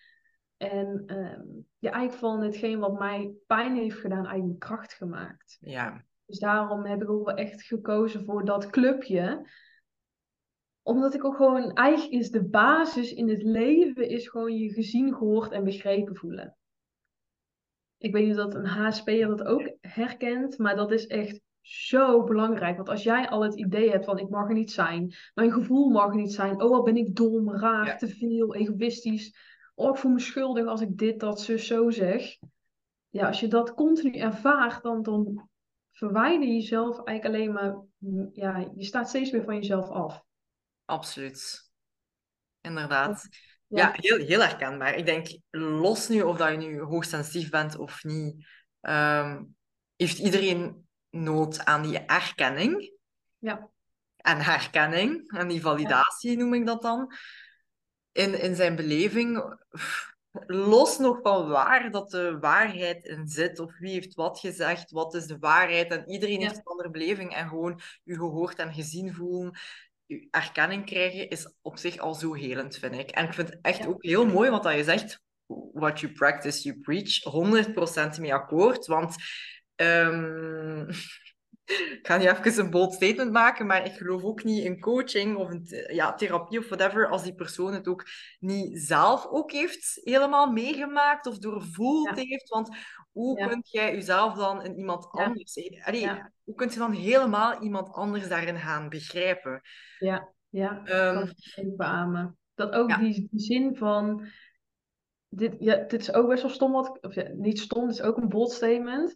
En 0.57 1.03
ehm, 1.05 1.41
ja, 1.79 1.91
eigenlijk 1.91 2.13
van 2.13 2.41
hetgeen 2.41 2.79
wat 2.79 2.99
mij 2.99 3.33
pijn 3.47 3.75
heeft 3.75 3.99
gedaan, 3.99 4.25
eigenlijk 4.25 4.59
kracht 4.59 4.93
gemaakt. 4.93 5.57
Ja. 5.59 6.05
Dus 6.25 6.39
daarom 6.39 6.85
heb 6.85 7.01
ik 7.01 7.09
ook 7.09 7.25
wel 7.25 7.35
echt 7.35 7.61
gekozen 7.63 8.25
voor 8.25 8.45
dat 8.45 8.69
clubje. 8.69 9.47
Omdat 10.81 11.13
ik 11.13 11.23
ook 11.23 11.35
gewoon, 11.35 11.73
eigenlijk 11.73 12.13
is 12.13 12.31
de 12.31 12.43
basis 12.43 13.13
in 13.13 13.29
het 13.29 13.43
leven, 13.43 14.09
is 14.09 14.27
gewoon 14.27 14.57
je 14.57 14.73
gezien, 14.73 15.13
gehoord 15.13 15.51
en 15.51 15.63
begrepen 15.63 16.15
voelen. 16.15 16.57
Ik 17.97 18.13
weet 18.13 18.27
niet 18.27 18.37
of 18.37 18.43
dat 18.43 18.55
een 18.55 18.65
HSP'er 18.65 19.27
dat 19.27 19.43
ook 19.43 19.71
herkent, 19.81 20.57
maar 20.57 20.75
dat 20.75 20.91
is 20.91 21.07
echt 21.07 21.41
zo 21.61 22.23
belangrijk. 22.23 22.75
Want 22.75 22.89
als 22.89 23.03
jij 23.03 23.29
al 23.29 23.43
het 23.43 23.55
idee 23.59 23.89
hebt 23.89 24.05
van 24.05 24.17
ik 24.19 24.29
mag 24.29 24.47
er 24.47 24.53
niet 24.53 24.71
zijn, 24.71 25.15
mijn 25.33 25.51
gevoel 25.51 25.89
mag 25.89 26.09
er 26.09 26.15
niet 26.15 26.33
zijn, 26.33 26.61
oh 26.61 26.69
wat 26.69 26.83
ben 26.83 26.97
ik 26.97 27.15
dom, 27.15 27.51
raar, 27.55 27.85
Ja. 27.85 27.95
te 27.95 28.07
veel, 28.07 28.55
egoïstisch, 28.55 29.35
oh 29.75 29.89
ik 29.89 29.95
voel 29.97 30.11
me 30.11 30.19
schuldig 30.19 30.65
als 30.65 30.81
ik 30.81 30.97
dit, 30.97 31.19
dat, 31.19 31.41
zus, 31.41 31.67
zo 31.67 31.89
zeg. 31.89 32.37
Ja, 33.09 33.27
als 33.27 33.39
je 33.39 33.47
dat 33.47 33.73
continu 33.73 34.17
ervaart, 34.17 34.83
dan, 34.83 35.01
dan 35.01 35.49
verwijder 35.91 36.47
je 36.47 36.53
jezelf 36.53 37.03
eigenlijk 37.03 37.25
alleen 37.25 37.53
maar, 37.53 37.77
mm, 37.97 38.29
ja, 38.33 38.57
je 38.75 38.83
staat 38.83 39.09
steeds 39.09 39.31
meer 39.31 39.43
van 39.43 39.55
jezelf 39.55 39.89
af. 39.89 40.23
Absoluut. 40.85 41.69
Inderdaad. 42.61 43.27
Ja, 43.67 43.77
Ja. 43.77 43.93
heel, 43.95 44.17
heel 44.17 44.39
herkenbaar. 44.39 44.95
Ik 44.95 45.05
denk, 45.05 45.27
los 45.49 46.07
nu 46.07 46.21
of 46.21 46.37
dat 46.37 46.51
je 46.51 46.57
nu 46.57 46.81
hoogsensitief 46.81 47.49
bent 47.49 47.77
of 47.77 48.03
niet, 48.03 48.47
ehm, 48.81 49.43
heeft 49.95 50.19
iedereen 50.19 50.87
nood 51.11 51.65
aan 51.65 51.81
die 51.81 51.99
erkenning 51.99 52.91
Ja, 53.37 53.69
en 54.17 54.41
herkenning 54.41 55.31
en 55.31 55.47
die 55.47 55.61
validatie, 55.61 56.37
noem 56.37 56.53
ik 56.53 56.65
dat 56.65 56.81
dan, 56.81 57.13
in, 58.11 58.39
in 58.41 58.55
zijn 58.55 58.75
beleving. 58.75 59.55
Los 60.47 60.97
nog 60.97 61.19
van 61.21 61.47
waar 61.47 61.91
dat 61.91 62.09
de 62.09 62.39
waarheid 62.39 63.05
in 63.05 63.27
zit, 63.27 63.59
of 63.59 63.77
wie 63.77 63.91
heeft 63.91 64.13
wat 64.15 64.39
gezegd, 64.39 64.91
wat 64.91 65.13
is 65.13 65.25
de 65.25 65.37
waarheid. 65.39 65.91
En 65.91 66.09
iedereen 66.09 66.39
Ja. 66.39 66.45
heeft 66.45 66.57
een 66.57 66.63
andere 66.63 66.89
beleving. 66.89 67.35
En 67.35 67.47
gewoon 67.47 67.79
je 68.03 68.15
gehoord 68.15 68.59
en 68.59 68.73
gezien 68.73 69.13
voelen, 69.13 69.57
je 70.05 70.27
erkenning 70.31 70.85
krijgen, 70.85 71.29
is 71.29 71.53
op 71.61 71.77
zich 71.77 71.97
al 71.97 72.13
zo 72.13 72.33
helend, 72.33 72.77
vind 72.77 72.95
ik. 72.95 73.09
En 73.09 73.25
ik 73.25 73.33
vind 73.33 73.49
het 73.49 73.59
echt 73.61 73.77
Ja. 73.77 73.85
ook 73.85 74.03
heel 74.03 74.25
mooi 74.25 74.49
wat 74.49 74.63
dat 74.63 74.75
je 74.75 74.83
zegt. 74.83 75.21
What 75.73 75.99
you 75.99 76.11
practice, 76.13 76.61
you 76.63 76.79
preach. 76.79 77.23
100% 77.23 78.19
mee 78.19 78.33
akkoord. 78.33 78.85
Want 78.85 79.15
ehm, 79.81 80.89
ik 81.65 81.99
ga 82.07 82.17
niet 82.17 82.27
even 82.27 82.63
een 82.63 82.69
bold 82.69 82.93
statement 82.93 83.31
maken, 83.31 83.65
maar 83.65 83.85
ik 83.85 83.93
geloof 83.93 84.23
ook 84.23 84.43
niet 84.43 84.63
in 84.63 84.79
coaching 84.79 85.35
of 85.37 85.49
th- 85.49 85.91
ja, 85.91 86.13
therapie 86.13 86.59
of 86.59 86.67
whatever, 86.67 87.07
als 87.09 87.23
die 87.23 87.35
persoon 87.35 87.73
het 87.73 87.87
ook 87.87 88.05
niet 88.39 88.79
zelf 88.79 89.25
ook 89.25 89.51
heeft 89.51 89.99
helemaal 90.03 90.51
meegemaakt 90.51 91.25
of 91.25 91.37
doorvoeld 91.37 92.07
Ja. 92.17 92.23
heeft. 92.23 92.49
Want 92.49 92.69
hoe 93.11 93.39
Ja. 93.39 93.47
kun 93.47 93.61
jij 93.63 93.93
jezelf 93.93 94.33
dan 94.33 94.63
in 94.63 94.77
iemand 94.77 95.07
anders... 95.11 95.57
Allee, 95.85 96.01
Ja. 96.01 96.31
Hoe 96.43 96.55
kun 96.55 96.69
je 96.69 96.77
dan 96.77 96.91
helemaal 96.91 97.61
iemand 97.61 97.91
anders 97.93 98.27
daarin 98.27 98.57
gaan 98.59 98.89
begrijpen? 98.89 99.61
ja, 99.99 100.33
ja. 100.49 100.81
Ehm, 100.85 101.15
kan 101.15 101.31
even 101.55 101.75
beamen. 101.75 102.37
Dat 102.55 102.71
ook 102.71 102.99
die, 102.99 103.27
die 103.31 103.39
zin 103.39 103.75
van. 103.75 104.25
Dit, 105.29 105.55
ja, 105.59 105.75
dit 105.75 106.01
is 106.01 106.13
ook 106.13 106.27
best 106.27 106.41
wel 106.41 106.51
stom, 106.51 106.71
wat, 106.71 106.97
of 107.01 107.15
ja, 107.15 107.27
niet 107.33 107.59
stom, 107.59 107.87
dit 107.87 107.95
is 107.95 108.01
ook 108.01 108.17
een 108.17 108.29
bold 108.29 108.51
statement. 108.51 109.15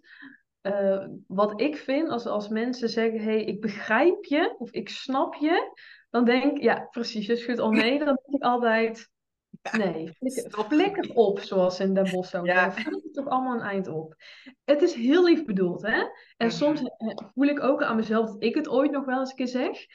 Eh, 0.65 1.05
wat 1.27 1.61
ik 1.61 1.77
vind, 1.77 2.09
als, 2.09 2.25
als 2.25 2.47
mensen 2.47 2.89
zeggen: 2.89 3.19
hey, 3.19 3.43
ik 3.43 3.61
begrijp 3.61 4.25
je 4.25 4.55
of 4.57 4.71
ik 4.71 4.89
snap 4.89 5.35
je, 5.35 5.77
dan 6.09 6.25
denk 6.25 6.43
ik, 6.57 6.63
ja, 6.63 6.87
precies, 6.91 7.25
je 7.25 7.35
schudt 7.35 7.59
al 7.59 7.71
nee, 7.71 7.97
dan 8.05 8.05
denk 8.05 8.19
ik 8.27 8.43
altijd: 8.43 9.09
nee, 9.77 10.17
flikker, 10.67 11.15
op, 11.15 11.39
zoals 11.39 11.79
in 11.79 11.93
Den 11.93 12.09
Bosch 12.09 12.29
zou 12.29 12.45
Ja. 12.45 12.53
zeggen. 12.53 12.81
Flikker 12.81 13.11
toch 13.11 13.27
allemaal 13.27 13.55
een 13.55 13.61
eind 13.61 13.87
op. 13.87 14.15
Het 14.63 14.81
is 14.81 14.93
heel 14.93 15.23
lief 15.23 15.45
bedoeld, 15.45 15.81
hè? 15.81 16.03
En 16.37 16.51
soms 16.51 16.81
eh, 16.81 17.17
voel 17.33 17.47
ik 17.47 17.63
ook 17.63 17.83
aan 17.83 17.95
mezelf 17.95 18.25
dat 18.25 18.43
ik 18.43 18.55
het 18.55 18.67
ooit 18.67 18.91
nog 18.91 19.05
wel 19.05 19.19
eens 19.19 19.29
een 19.29 19.35
keer 19.35 19.47
zeg. 19.47 19.85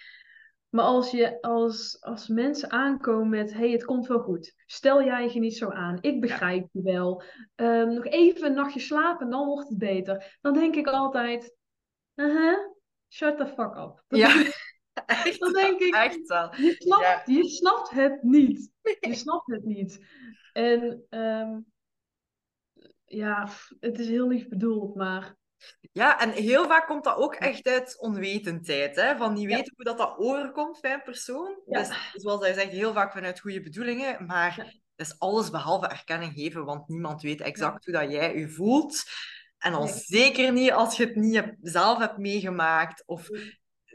Maar 0.70 0.84
als, 0.84 1.10
je, 1.10 1.42
als, 1.42 1.96
als 2.00 2.28
mensen 2.28 2.70
aankomen 2.70 3.28
met, 3.28 3.52
hey, 3.52 3.70
het 3.70 3.84
komt 3.84 4.06
wel 4.06 4.18
goed. 4.20 4.54
Stel 4.66 5.04
jij 5.04 5.30
je 5.32 5.38
niet 5.40 5.56
zo 5.56 5.68
aan. 5.68 5.98
Ik 6.00 6.20
begrijp 6.20 6.68
je 6.72 6.82
wel. 6.82 7.22
Ehm, 7.54 7.94
nog 7.94 8.04
even 8.04 8.46
een 8.46 8.54
nachtje 8.54 8.80
slapen, 8.80 9.30
dan 9.30 9.46
wordt 9.46 9.68
het 9.68 9.78
beter. 9.78 10.38
Dan 10.40 10.52
denk 10.52 10.74
ik 10.74 10.86
altijd, 10.86 11.56
uh 12.14 12.58
shut 13.08 13.36
the 13.38 13.46
fuck 13.46 13.76
up. 13.76 14.04
Dan, 14.08 14.18
Ja, 14.18 14.28
echt, 15.06 15.40
dan 15.40 15.52
denk 15.52 15.80
ik, 15.80 15.94
echt 15.94 16.26
wel. 16.26 16.54
je 16.54 16.74
snapt, 16.78 17.02
Ja. 17.02 17.22
je 17.34 17.48
snapt 17.48 17.90
het 17.90 18.22
niet. 18.22 18.70
Je 19.00 19.14
snapt 19.14 19.50
het 19.50 19.64
niet. 19.64 20.06
En 20.52 21.04
ehm, 21.08 21.58
ja, 23.04 23.48
het 23.80 23.98
is 23.98 24.08
heel 24.08 24.28
lief 24.28 24.48
bedoeld, 24.48 24.94
maar 24.94 25.36
Ja, 25.92 26.20
en 26.20 26.30
heel 26.30 26.66
vaak 26.66 26.86
komt 26.86 27.04
dat 27.04 27.16
ook 27.16 27.34
echt 27.34 27.66
uit 27.66 27.98
onwetendheid. 27.98 28.96
Hè? 28.96 29.16
Van 29.16 29.32
niet 29.32 29.50
Ja. 29.50 29.56
weten 29.56 29.72
hoe 29.76 29.84
dat, 29.84 29.98
dat 29.98 30.14
overkomt 30.18 30.80
bij 30.80 30.92
een 30.92 31.02
persoon. 31.02 31.60
Ja. 31.66 31.78
Dus 31.78 31.96
zoals 32.12 32.40
hij 32.40 32.52
zegt, 32.52 32.70
heel 32.70 32.92
vaak 32.92 33.12
vanuit 33.12 33.40
goede 33.40 33.62
bedoelingen. 33.62 34.26
Maar 34.26 34.54
Ja. 34.56 34.64
het 34.64 35.06
is 35.08 35.18
alles 35.18 35.50
behalve 35.50 35.86
erkenning 35.86 36.32
geven, 36.34 36.64
want 36.64 36.88
niemand 36.88 37.22
weet 37.22 37.40
exact 37.40 37.84
hoe 37.84 37.94
dat 37.94 38.10
jij 38.10 38.36
je 38.38 38.48
voelt. 38.48 39.02
En 39.58 39.74
al 39.74 39.84
Nee. 39.84 39.92
zeker 39.94 40.52
niet 40.52 40.72
als 40.72 40.96
je 40.96 41.04
het 41.04 41.16
niet 41.16 41.54
zelf 41.62 41.98
hebt 41.98 42.18
meegemaakt. 42.18 43.02
Of, 43.06 43.28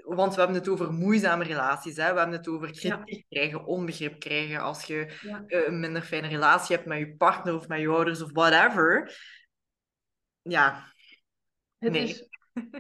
want 0.04 0.34
we 0.34 0.40
hebben 0.40 0.58
het 0.60 0.70
over 0.70 0.92
moeizame 0.94 1.44
relaties. 1.44 1.96
Hè? 1.98 2.12
We 2.14 2.18
hebben 2.20 2.38
het 2.38 2.48
over 2.48 2.72
kritiek 2.72 3.26
krijgen, 3.30 3.66
onbegrip 3.66 4.20
krijgen. 4.20 4.60
Als 4.60 4.84
je 4.84 5.06
eh, 5.48 5.68
een 5.68 5.80
minder 5.80 6.02
fijne 6.02 6.28
relatie 6.28 6.76
hebt 6.76 6.88
met 6.88 6.98
je 6.98 7.16
partner 7.16 7.56
of 7.56 7.68
met 7.68 7.80
je 7.80 7.88
ouders 7.88 8.22
of 8.22 8.32
whatever. 8.32 9.18
Ja, 10.42 10.94
Het 11.86 11.94
Nee. 11.94 12.04
is... 12.04 12.28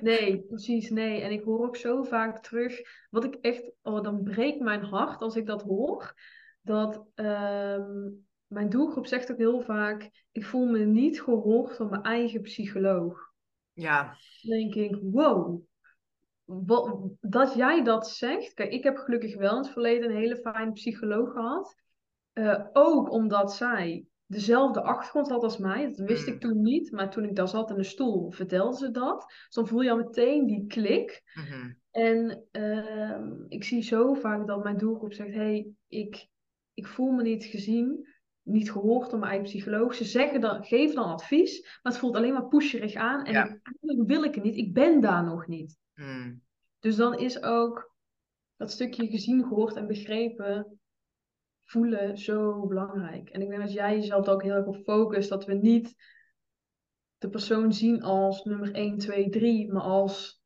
Nee, 0.01 0.41
precies, 0.47 0.89
nee. 0.89 1.21
En 1.21 1.31
ik 1.31 1.43
hoor 1.43 1.65
ook 1.67 1.75
zo 1.75 2.03
vaak 2.03 2.39
terug, 2.43 2.81
wat 3.09 3.23
ik 3.23 3.35
echt, 3.35 3.71
oh, 3.81 4.03
dan 4.03 4.23
breekt 4.23 4.59
mijn 4.59 4.83
hart 4.83 5.21
als 5.21 5.35
ik 5.35 5.45
dat 5.45 5.61
hoor, 5.61 6.13
dat 6.61 7.05
ehm, 7.15 8.09
mijn 8.47 8.69
doelgroep 8.69 9.05
zegt 9.05 9.31
ook 9.31 9.37
heel 9.37 9.61
vaak, 9.61 10.27
ik 10.31 10.45
voel 10.45 10.65
me 10.65 10.79
niet 10.79 11.21
gehoord 11.21 11.77
door 11.77 11.89
mijn 11.89 12.03
eigen 12.03 12.41
psycholoog. 12.41 13.31
ja. 13.73 14.17
Dan 14.41 14.57
denk 14.59 14.75
ik, 14.75 14.97
wow, 15.01 15.61
wat, 16.43 16.99
dat 17.19 17.53
jij 17.53 17.83
dat 17.83 18.09
zegt. 18.09 18.53
Kijk, 18.53 18.71
ik 18.71 18.83
heb 18.83 18.97
gelukkig 18.97 19.35
wel 19.35 19.51
in 19.51 19.57
het 19.63 19.69
verleden 19.69 20.09
een 20.09 20.15
hele 20.17 20.37
fijne 20.37 20.71
psycholoog 20.71 21.31
gehad. 21.31 21.75
Eh, 22.33 22.65
ook 22.73 23.11
omdat 23.11 23.53
zij 23.53 24.05
dezelfde 24.25 24.81
achtergrond 24.81 25.29
had 25.29 25.43
als 25.43 25.57
mij. 25.57 25.85
Dat 25.85 26.07
wist 26.07 26.27
ik 26.27 26.33
Mm. 26.33 26.39
toen 26.39 26.61
niet, 26.61 26.91
maar 26.91 27.09
toen 27.09 27.23
ik 27.23 27.35
daar 27.35 27.47
zat 27.47 27.69
in 27.69 27.75
de 27.75 27.83
stoel, 27.83 28.31
vertelde 28.31 28.77
ze 28.77 28.91
dat. 28.91 29.21
Dus 29.27 29.53
dan 29.55 29.67
voel 29.67 29.81
je 29.81 29.91
al 29.91 29.97
meteen 29.97 30.45
die 30.45 30.65
klik. 30.67 31.23
Mhm. 31.33 31.71
En 31.91 32.45
ehm, 32.51 33.33
ik 33.47 33.63
zie 33.63 33.81
zo 33.81 34.13
vaak 34.13 34.47
dat 34.47 34.63
mijn 34.63 34.77
doelgroep 34.77 35.13
zegt: 35.13 35.33
hey, 35.33 35.67
ik, 35.87 36.27
ik 36.73 36.87
voel 36.87 37.11
me 37.11 37.21
niet 37.23 37.43
gezien, 37.45 38.07
niet 38.41 38.71
gehoord 38.71 39.09
door 39.09 39.19
mijn 39.19 39.31
eigen 39.31 39.49
psycholoog. 39.49 39.95
Ze 39.95 40.03
zeggen 40.05 40.41
dan, 40.41 40.63
geven 40.63 40.95
dan 40.95 41.05
advies, 41.05 41.61
maar 41.61 41.91
het 41.91 42.01
voelt 42.01 42.15
alleen 42.15 42.33
maar 42.33 42.47
pusherig 42.47 42.93
aan. 42.95 43.25
En 43.25 43.33
Ja. 43.33 43.43
ik, 43.43 43.49
eigenlijk 43.63 44.09
wil 44.09 44.23
ik 44.23 44.35
het 44.35 44.43
niet, 44.43 44.57
ik 44.57 44.73
ben 44.73 45.01
daar 45.01 45.23
nog 45.23 45.47
niet. 45.47 45.77
Mm. 45.93 46.41
Dus 46.79 46.95
dan 46.95 47.17
is 47.19 47.43
ook 47.43 47.93
dat 48.57 48.71
stukje 48.71 49.07
gezien, 49.07 49.43
gehoord 49.43 49.75
en 49.75 49.87
begrepen 49.87 50.79
voelen 51.65 52.17
zo 52.17 52.65
belangrijk. 52.65 53.29
En 53.29 53.41
ik 53.41 53.49
denk 53.49 53.61
dat 53.61 53.73
jij 53.73 53.95
jezelf 53.95 54.27
ook 54.27 54.43
heel 54.43 54.53
erg 54.53 54.65
op 54.65 54.83
focust, 54.83 55.29
dat 55.29 55.45
we 55.45 55.53
niet 55.53 55.95
de 57.17 57.29
persoon 57.29 57.73
zien 57.73 58.01
als 58.01 58.43
nummer 58.43 58.73
1, 58.73 58.97
2, 58.97 59.29
3, 59.29 59.71
maar 59.71 59.81
als 59.81 60.41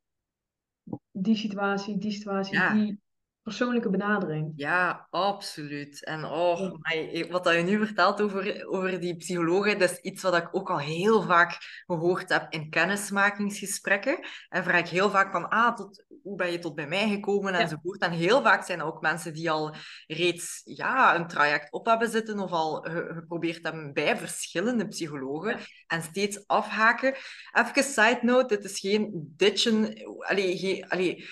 die 1.10 1.36
situatie, 1.36 1.98
die 1.98 2.10
situatie, 2.12 2.54
Ja. 2.54 2.74
die 2.74 3.00
persoonlijke 3.42 3.90
benadering. 3.90 4.52
Ja, 4.56 5.06
absoluut. 5.10 6.04
En 6.04 6.24
oh, 6.24 6.58
Ja. 6.60 6.70
my, 6.80 7.26
wat 7.30 7.44
dat 7.44 7.54
je 7.54 7.60
nu 7.62 7.78
vertelt 7.86 8.20
over, 8.20 8.66
over 8.68 9.00
die 9.00 9.16
psychologen, 9.16 9.78
dat 9.78 9.90
is 9.90 9.98
iets 9.98 10.22
wat 10.22 10.36
ik 10.36 10.48
ook 10.52 10.70
al 10.70 10.78
heel 10.78 11.22
vaak 11.22 11.58
gehoord 11.86 12.28
heb 12.28 12.46
in 12.52 12.70
kennismakingsgesprekken. 12.70 14.18
En 14.48 14.64
vraag 14.64 14.80
ik 14.80 14.88
heel 14.88 15.10
vaak 15.10 15.32
van, 15.32 15.48
ah, 15.48 15.74
tot, 15.76 16.04
hoe 16.22 16.36
ben 16.36 16.52
je 16.52 16.58
tot 16.58 16.74
bij 16.74 16.86
mij 16.88 17.08
gekomen 17.08 17.52
Ja. 17.52 17.58
enzovoort. 17.58 18.00
En 18.00 18.10
heel 18.12 18.42
vaak 18.42 18.64
zijn 18.64 18.78
er 18.80 18.84
ook 18.86 19.00
mensen 19.00 19.34
die 19.34 19.50
al 19.50 19.74
reeds 20.06 20.60
ja, 20.64 21.14
een 21.16 21.26
traject 21.26 21.72
op 21.72 21.86
hebben 21.86 22.08
zitten 22.10 22.38
of 22.38 22.50
al 22.50 22.74
ge- 22.82 23.10
geprobeerd 23.14 23.62
hebben 23.64 23.92
bij 23.92 24.16
verschillende 24.16 24.88
psychologen 24.88 25.50
Ja. 25.50 25.64
en 25.86 26.02
steeds 26.02 26.46
afhaken. 26.46 27.14
Even 27.52 27.82
side 27.84 28.18
note, 28.22 28.56
dit 28.56 28.64
is 28.64 28.78
geen 28.80 29.32
ditchen, 29.36 29.94
allee, 30.18 30.58
geen, 30.58 30.88
allee, 30.88 31.28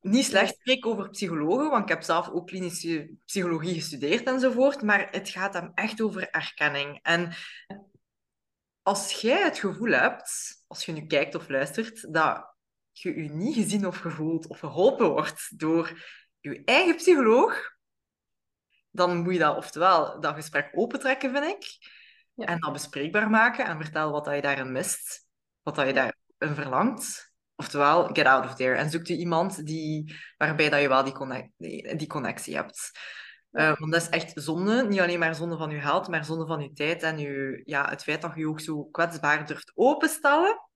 niet 0.00 0.24
slecht 0.24 0.54
spreken 0.54 0.90
over 0.90 1.10
psychologen, 1.10 1.70
want 1.70 1.82
ik 1.82 1.88
heb 1.88 2.02
zelf 2.02 2.28
ook 2.28 2.46
klinische 2.46 3.10
psychologie 3.24 3.74
gestudeerd 3.74 4.26
enzovoort, 4.26 4.82
maar 4.82 5.08
het 5.10 5.28
gaat 5.28 5.54
hem 5.54 5.72
echt 5.74 6.00
over 6.00 6.30
erkenning. 6.30 6.98
En 7.02 7.32
als 8.82 9.12
jij 9.20 9.42
het 9.42 9.58
gevoel 9.58 9.90
hebt, 9.90 10.62
als 10.66 10.84
je 10.84 10.92
nu 10.92 11.06
kijkt 11.06 11.34
of 11.34 11.48
luistert, 11.48 12.14
dat 12.14 12.54
je 12.92 13.22
je 13.22 13.28
niet 13.30 13.54
gezien 13.54 13.86
of 13.86 13.96
gevoeld 13.96 14.46
of 14.46 14.58
geholpen 14.58 15.08
wordt 15.08 15.58
door 15.58 16.02
je 16.40 16.62
eigen 16.64 16.96
psycholoog, 16.96 17.76
dan 18.90 19.16
moet 19.22 19.32
je 19.32 19.38
dat 19.38 19.56
oftewel 19.56 20.20
dat 20.20 20.34
gesprek 20.34 20.70
opentrekken, 20.74 21.32
vind 21.32 21.44
ik, 21.44 21.64
Ja. 22.34 22.46
en 22.46 22.58
dat 22.60 22.72
bespreekbaar 22.72 23.30
maken 23.30 23.66
en 23.66 23.82
vertellen 23.82 24.12
wat 24.12 24.24
dat 24.24 24.34
je 24.34 24.40
daarin 24.40 24.72
mist, 24.72 25.26
wat 25.62 25.74
dat 25.74 25.86
je 25.86 25.92
daarin 25.92 26.14
verlangt. 26.54 27.29
Oftewel, 27.60 28.04
get 28.04 28.26
out 28.26 28.44
of 28.44 28.54
there. 28.54 28.74
En 28.74 28.90
zoek 28.90 29.06
je 29.06 29.16
iemand 29.16 29.66
die, 29.66 30.16
waarbij 30.36 30.68
dat 30.68 30.80
je 30.80 30.88
wel 30.88 31.04
die, 31.04 31.12
connect, 31.12 31.50
die, 31.56 31.96
die 31.96 32.06
connectie 32.06 32.54
hebt. 32.54 32.90
Eh, 33.50 33.78
want 33.78 33.92
dat 33.92 34.00
is 34.02 34.08
echt 34.08 34.32
zonde. 34.34 34.86
Niet 34.88 35.00
alleen 35.00 35.18
maar 35.18 35.34
zonde 35.34 35.56
van 35.56 35.70
je 35.70 35.80
geld, 35.80 36.08
maar 36.08 36.24
zonde 36.24 36.46
van 36.46 36.60
je 36.60 36.72
tijd. 36.72 37.02
En 37.02 37.18
je, 37.18 37.60
ja, 37.64 37.88
het 37.88 38.02
feit 38.02 38.22
dat 38.22 38.34
je 38.34 38.40
je 38.40 38.48
ook 38.48 38.60
zo 38.60 38.84
kwetsbaar 38.84 39.46
durft 39.46 39.72
openstellen. 39.74 40.68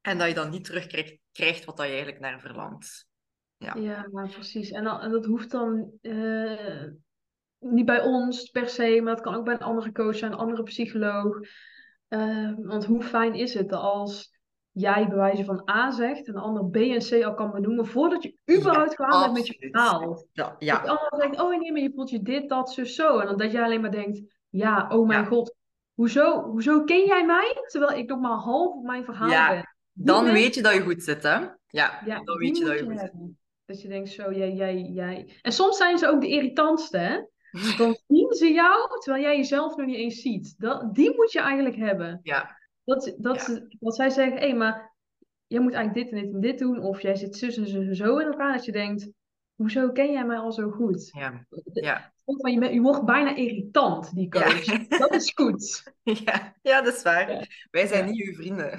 En 0.00 0.18
dat 0.18 0.28
je 0.28 0.34
dan 0.34 0.50
niet 0.50 0.64
terugkrijgt 0.64 1.18
krijgt 1.32 1.64
wat 1.64 1.76
dat 1.76 1.86
je 1.86 1.92
eigenlijk 1.92 2.22
naar 2.22 2.40
verlangt. 2.40 3.06
Ja. 3.56 3.74
Ja, 3.76 4.08
precies. 4.30 4.70
En, 4.70 4.84
dan, 4.84 5.00
en 5.00 5.10
dat 5.10 5.24
hoeft 5.24 5.50
dan 5.50 5.92
eh, 6.00 6.86
niet 7.58 7.86
bij 7.86 8.02
ons 8.02 8.50
per 8.50 8.68
se, 8.68 9.00
maar 9.02 9.14
dat 9.14 9.24
kan 9.24 9.34
ook 9.34 9.44
bij 9.44 9.54
een 9.54 9.60
andere 9.60 9.92
coach 9.92 10.16
zijn, 10.16 10.32
een 10.32 10.38
andere 10.38 10.62
psycholoog. 10.62 11.38
Eh, 12.08 12.52
want 12.56 12.84
hoe 12.84 13.02
fijn 13.02 13.34
is 13.34 13.54
het 13.54 13.72
als 13.72 14.29
jij 14.72 15.06
bij 15.08 15.16
wijze 15.16 15.44
van 15.44 15.68
A 15.70 15.90
zegt 15.90 16.26
en 16.26 16.32
de 16.32 16.40
ander 16.40 16.64
B 16.70 16.76
en 16.76 16.98
C 16.98 17.24
al 17.24 17.34
kan 17.34 17.50
benoemen 17.50 17.86
voordat 17.86 18.22
je 18.22 18.36
überhaupt 18.58 18.94
klaar 18.94 19.20
bent 19.20 19.32
met 19.32 19.46
je 19.46 19.56
verhaal. 19.70 20.24
Ja, 20.32 20.54
de 20.58 20.64
ja, 20.64 20.76
ander 20.76 21.08
zegt, 21.10 21.40
oh 21.40 21.58
nee, 21.58 21.72
maar 21.72 21.80
je 21.80 21.92
voelt 21.94 22.10
je 22.10 22.22
dit, 22.22 22.48
dat, 22.48 22.72
zo, 22.72 22.84
zo. 22.84 23.18
En 23.18 23.26
dan 23.26 23.36
dat 23.36 23.52
jij 23.52 23.62
alleen 23.62 23.80
maar 23.80 23.90
denkt, 23.90 24.20
ja, 24.48 24.88
oh 24.88 25.06
mijn 25.06 25.20
Ja. 25.22 25.26
god, 25.26 25.54
hoezo, 25.94 26.42
hoezo 26.42 26.84
ken 26.84 27.04
jij 27.06 27.26
mij? 27.26 27.56
Terwijl 27.66 27.98
ik 27.98 28.08
nog 28.08 28.20
maar 28.20 28.38
half 28.38 28.74
op 28.74 28.84
mijn 28.84 29.04
verhaal 29.04 29.28
Ja. 29.30 29.48
ben. 29.48 29.74
Die 29.92 30.06
dan 30.06 30.24
weet 30.24 30.54
je 30.54 30.62
dat 30.62 30.74
je 30.74 30.80
goed 30.80 31.02
zit, 31.02 31.22
hè? 31.22 31.38
Ja, 31.66 32.02
Ja, 32.04 32.22
dan 32.24 32.36
weet 32.38 32.58
je 32.58 32.64
dat 32.64 32.80
moet 32.80 32.92
je 32.92 32.98
goed 32.98 33.00
zit. 33.00 33.38
Dat 33.64 33.82
je 33.82 33.88
denkt 33.88 34.08
zo, 34.08 34.32
jij, 34.32 34.52
jij, 34.52 34.80
jij. 34.80 35.38
En 35.42 35.52
soms 35.52 35.76
zijn 35.76 35.98
ze 35.98 36.08
ook 36.08 36.20
de 36.20 36.28
irritantste, 36.28 36.98
hè? 36.98 37.18
Dan 37.78 37.96
zien 38.08 38.32
ze 38.32 38.52
jou, 38.52 39.00
terwijl 39.00 39.24
jij 39.24 39.36
jezelf 39.36 39.76
nog 39.76 39.86
niet 39.86 39.96
eens 39.96 40.20
ziet. 40.20 40.54
Dat, 40.58 40.94
die 40.94 41.14
moet 41.16 41.32
je 41.32 41.40
eigenlijk 41.40 41.76
hebben. 41.76 42.20
Ja, 42.22 42.58
Dat, 42.94 43.14
dat, 43.18 43.46
Ja. 43.46 43.66
dat 43.80 43.94
zij 43.94 44.10
zeggen, 44.10 44.38
hé, 44.38 44.52
maar 44.52 44.94
jij 45.46 45.60
moet 45.60 45.72
eigenlijk 45.72 46.06
dit 46.10 46.18
en 46.18 46.24
dit 46.26 46.34
en 46.34 46.40
dit 46.40 46.58
doen. 46.58 46.82
Of 46.82 47.00
jij 47.00 47.16
zit 47.16 47.36
zus 47.36 47.56
en 47.56 47.66
zo, 47.66 47.80
en 47.80 47.96
zo 47.96 48.18
in 48.18 48.26
elkaar. 48.26 48.52
Dat 48.52 48.64
je 48.64 48.72
denkt, 48.72 49.10
hoezo 49.54 49.90
ken 49.92 50.12
jij 50.12 50.24
mij 50.26 50.36
al 50.38 50.52
zo 50.52 50.70
goed? 50.70 51.10
ja, 51.12 51.46
ja. 51.72 52.12
Want 52.24 52.52
je, 52.52 52.58
bent- 52.58 52.72
je 52.74 52.80
wordt 52.80 53.04
bijna 53.04 53.34
irritant, 53.36 54.14
die 54.14 54.28
Ja. 54.34 54.42
coach. 54.42 54.86
Dat 54.88 55.14
is 55.14 55.30
goed. 55.34 55.92
Ja, 56.24 56.54
ja, 56.62 56.82
dat 56.82 56.94
is 56.94 57.02
waar. 57.02 57.30
Ja. 57.32 57.44
Wij 57.70 57.86
zijn 57.86 58.04
Ja. 58.04 58.10
niet 58.10 58.26
uw 58.26 58.34
vrienden. 58.34 58.70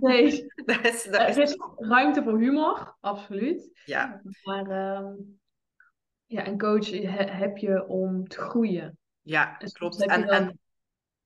Nee, 0.00 0.46
dat 0.64 0.84
is, 0.86 1.04
dat 1.04 1.20
er 1.20 1.38
is... 1.38 1.56
ruimte 1.76 2.22
voor 2.22 2.38
humor, 2.38 2.96
absoluut. 3.00 3.80
Ja, 3.84 4.22
Maar 4.42 4.66
ehm, 4.70 5.12
ja, 6.26 6.46
een 6.46 6.58
coach 6.58 6.90
he- 6.90 7.30
heb 7.30 7.56
je 7.56 7.86
om 7.88 8.28
te 8.28 8.38
groeien. 8.40 8.98
ja, 9.22 9.54
soms 9.58 9.72
klopt. 9.72 10.06
en, 10.06 10.60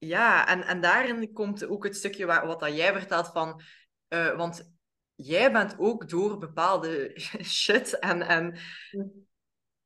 ja, 0.06 0.48
en, 0.48 0.62
en 0.62 0.80
daarin 0.80 1.32
komt 1.32 1.66
ook 1.66 1.84
het 1.84 1.96
stukje 1.96 2.26
waar, 2.26 2.46
wat 2.46 2.60
dat 2.60 2.76
jij 2.76 2.92
vertelt 2.92 3.28
van... 3.28 3.62
eh, 4.08 4.36
want 4.36 4.74
jij 5.14 5.52
bent 5.52 5.74
ook 5.78 6.08
door 6.08 6.38
bepaalde 6.38 7.20
shit 7.42 7.98
en, 7.98 8.22
en 8.22 8.58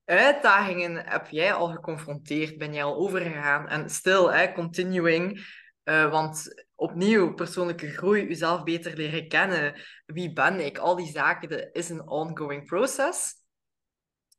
uitdagingen 0.04 0.96
heb 1.08 1.28
jij 1.28 1.52
al 1.52 1.68
geconfronteerd, 1.68 2.58
ben 2.58 2.74
jij 2.74 2.84
al 2.84 2.96
overgegaan. 2.96 3.68
En 3.68 3.90
still, 3.90 4.24
hè, 4.24 4.52
continuing. 4.52 5.58
Eh, 5.82 6.10
want 6.10 6.64
opnieuw, 6.74 7.34
persoonlijke 7.34 7.90
groei, 7.90 8.26
jezelf 8.26 8.62
beter 8.62 8.96
leren 8.96 9.28
kennen. 9.28 9.80
Wie 10.06 10.32
ben 10.32 10.64
ik? 10.64 10.78
Al 10.78 10.96
die 10.96 11.10
zaken, 11.10 11.48
dat 11.48 11.68
is 11.72 11.88
een 11.88 12.08
ongoing 12.08 12.66
process. 12.66 13.32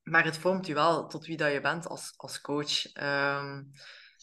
Maar 0.03 0.25
het 0.25 0.37
vormt 0.37 0.67
je 0.67 0.73
wel 0.73 1.07
tot 1.07 1.25
wie 1.25 1.37
dat 1.37 1.51
je 1.51 1.61
bent 1.61 1.87
als, 1.87 2.13
als 2.17 2.41
coach. 2.41 2.91
Ehm, 2.93 3.63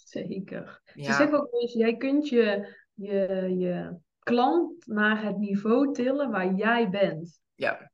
Zeker. 0.09 0.81
Ze 0.85 1.00
ja, 1.00 1.12
zeggen 1.17 1.41
ook 1.41 1.50
wel 1.50 1.61
eens, 1.61 1.73
jij 1.73 1.97
kunt 1.97 2.29
je, 2.29 2.75
je, 2.95 3.55
je 3.59 3.97
klant 4.19 4.87
naar 4.87 5.23
het 5.25 5.37
niveau 5.38 5.93
tillen 5.95 6.31
waar 6.31 6.55
jij 6.55 6.88
bent. 6.91 7.41
ja, 7.55 7.91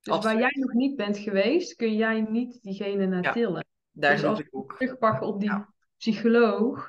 Dus 0.00 0.24
waar 0.24 0.38
jij 0.38 0.50
nog 0.58 0.72
niet 0.72 0.96
bent 0.96 1.18
geweest, 1.18 1.74
kun 1.74 1.94
jij 1.94 2.20
niet 2.20 2.62
diegene 2.62 3.06
naar 3.06 3.22
Ja. 3.22 3.32
tillen. 3.32 3.66
daar 3.90 4.12
Dus 4.14 4.24
als 4.24 4.38
ik 4.40 4.48
ook. 4.50 4.76
Terugpakken 4.76 5.26
op 5.26 5.40
die 5.40 5.48
Ja. 5.48 5.72
psycholoog. 5.96 6.88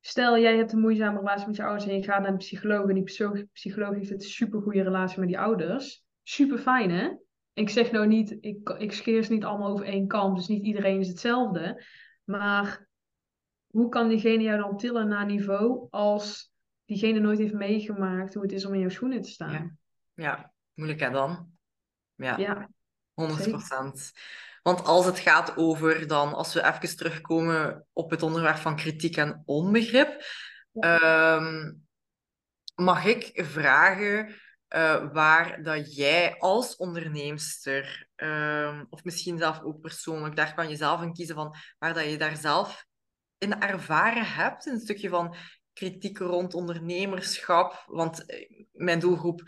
Stel, 0.00 0.38
jij 0.38 0.56
hebt 0.56 0.72
een 0.72 0.80
moeizame 0.80 1.18
relatie 1.18 1.46
met 1.46 1.56
je 1.56 1.62
ouders 1.62 1.86
en 1.86 1.96
je 1.96 2.02
gaat 2.02 2.20
naar 2.20 2.30
een 2.30 2.36
psycholoog 2.36 2.88
en 2.88 2.94
die 2.94 3.02
psycho- 3.02 3.44
psycholoog 3.52 3.94
heeft 3.94 4.10
een 4.10 4.20
supergoeie 4.20 4.82
relatie 4.82 5.18
met 5.18 5.28
die 5.28 5.38
ouders. 5.38 6.04
Super 6.22 6.58
fijn, 6.58 6.90
hè? 6.90 7.10
Ik 7.52 7.68
zeg 7.70 7.90
nou 7.90 8.06
niet, 8.06 8.36
ik, 8.40 8.68
ik 8.78 8.92
scheer 8.92 9.22
ze 9.22 9.32
niet 9.32 9.44
allemaal 9.44 9.70
over 9.70 9.84
één 9.86 10.06
kam, 10.06 10.34
dus 10.34 10.46
niet 10.48 10.64
iedereen 10.64 11.00
is 11.00 11.08
hetzelfde. 11.08 11.84
Maar 12.24 12.88
hoe 13.70 13.88
kan 13.88 14.08
diegene 14.08 14.42
jou 14.42 14.58
dan 14.58 14.76
tillen 14.76 15.08
naar 15.08 15.26
niveau 15.26 15.86
als 15.90 16.52
diegene 16.84 17.20
nooit 17.20 17.38
heeft 17.38 17.54
meegemaakt 17.54 18.34
hoe 18.34 18.42
het 18.42 18.52
is 18.52 18.64
om 18.64 18.74
in 18.74 18.80
jouw 18.80 18.88
schoenen 18.88 19.22
te 19.22 19.30
staan? 19.30 19.78
Ja, 20.14 20.52
moeilijk 20.74 21.00
hè 21.00 21.10
dan? 21.10 21.50
Ja. 22.14 22.36
Ja, 22.36 22.70
100%. 23.14 24.12
Want 24.62 24.84
als 24.84 25.06
het 25.06 25.18
gaat 25.18 25.56
over 25.56 26.06
dan, 26.06 26.34
als 26.34 26.54
we 26.54 26.64
even 26.64 26.96
terugkomen 26.96 27.86
op 27.92 28.10
het 28.10 28.22
onderwerp 28.22 28.56
van 28.56 28.76
kritiek 28.76 29.16
en 29.16 29.42
onbegrip, 29.44 30.24
ehm, 30.72 31.72
mag 32.74 33.04
ik 33.04 33.30
vragen 33.34 34.34
eh, 34.68 35.12
waar 35.12 35.62
dat 35.62 35.94
jij 35.96 36.36
als 36.38 36.76
onderneemster, 36.76 38.08
ehm, 38.16 38.84
of 38.90 39.04
misschien 39.04 39.38
zelf 39.38 39.62
ook 39.62 39.80
persoonlijk, 39.80 40.36
daar 40.36 40.54
kan 40.54 40.68
je 40.68 40.76
zelf 40.76 41.02
in 41.02 41.12
kiezen 41.12 41.34
van 41.34 41.54
waar 41.78 41.94
dat 41.94 42.04
je 42.04 42.18
daar 42.18 42.36
zelf 42.36 42.88
in 43.40 43.60
ervaren 43.60 44.26
hebt, 44.26 44.66
een 44.66 44.80
stukje 44.80 45.08
van 45.08 45.34
kritiek 45.72 46.18
rond 46.18 46.54
ondernemerschap, 46.54 47.84
want 47.86 48.26
eh, 48.26 48.66
mijn 48.72 48.98
doelgroep 48.98 49.42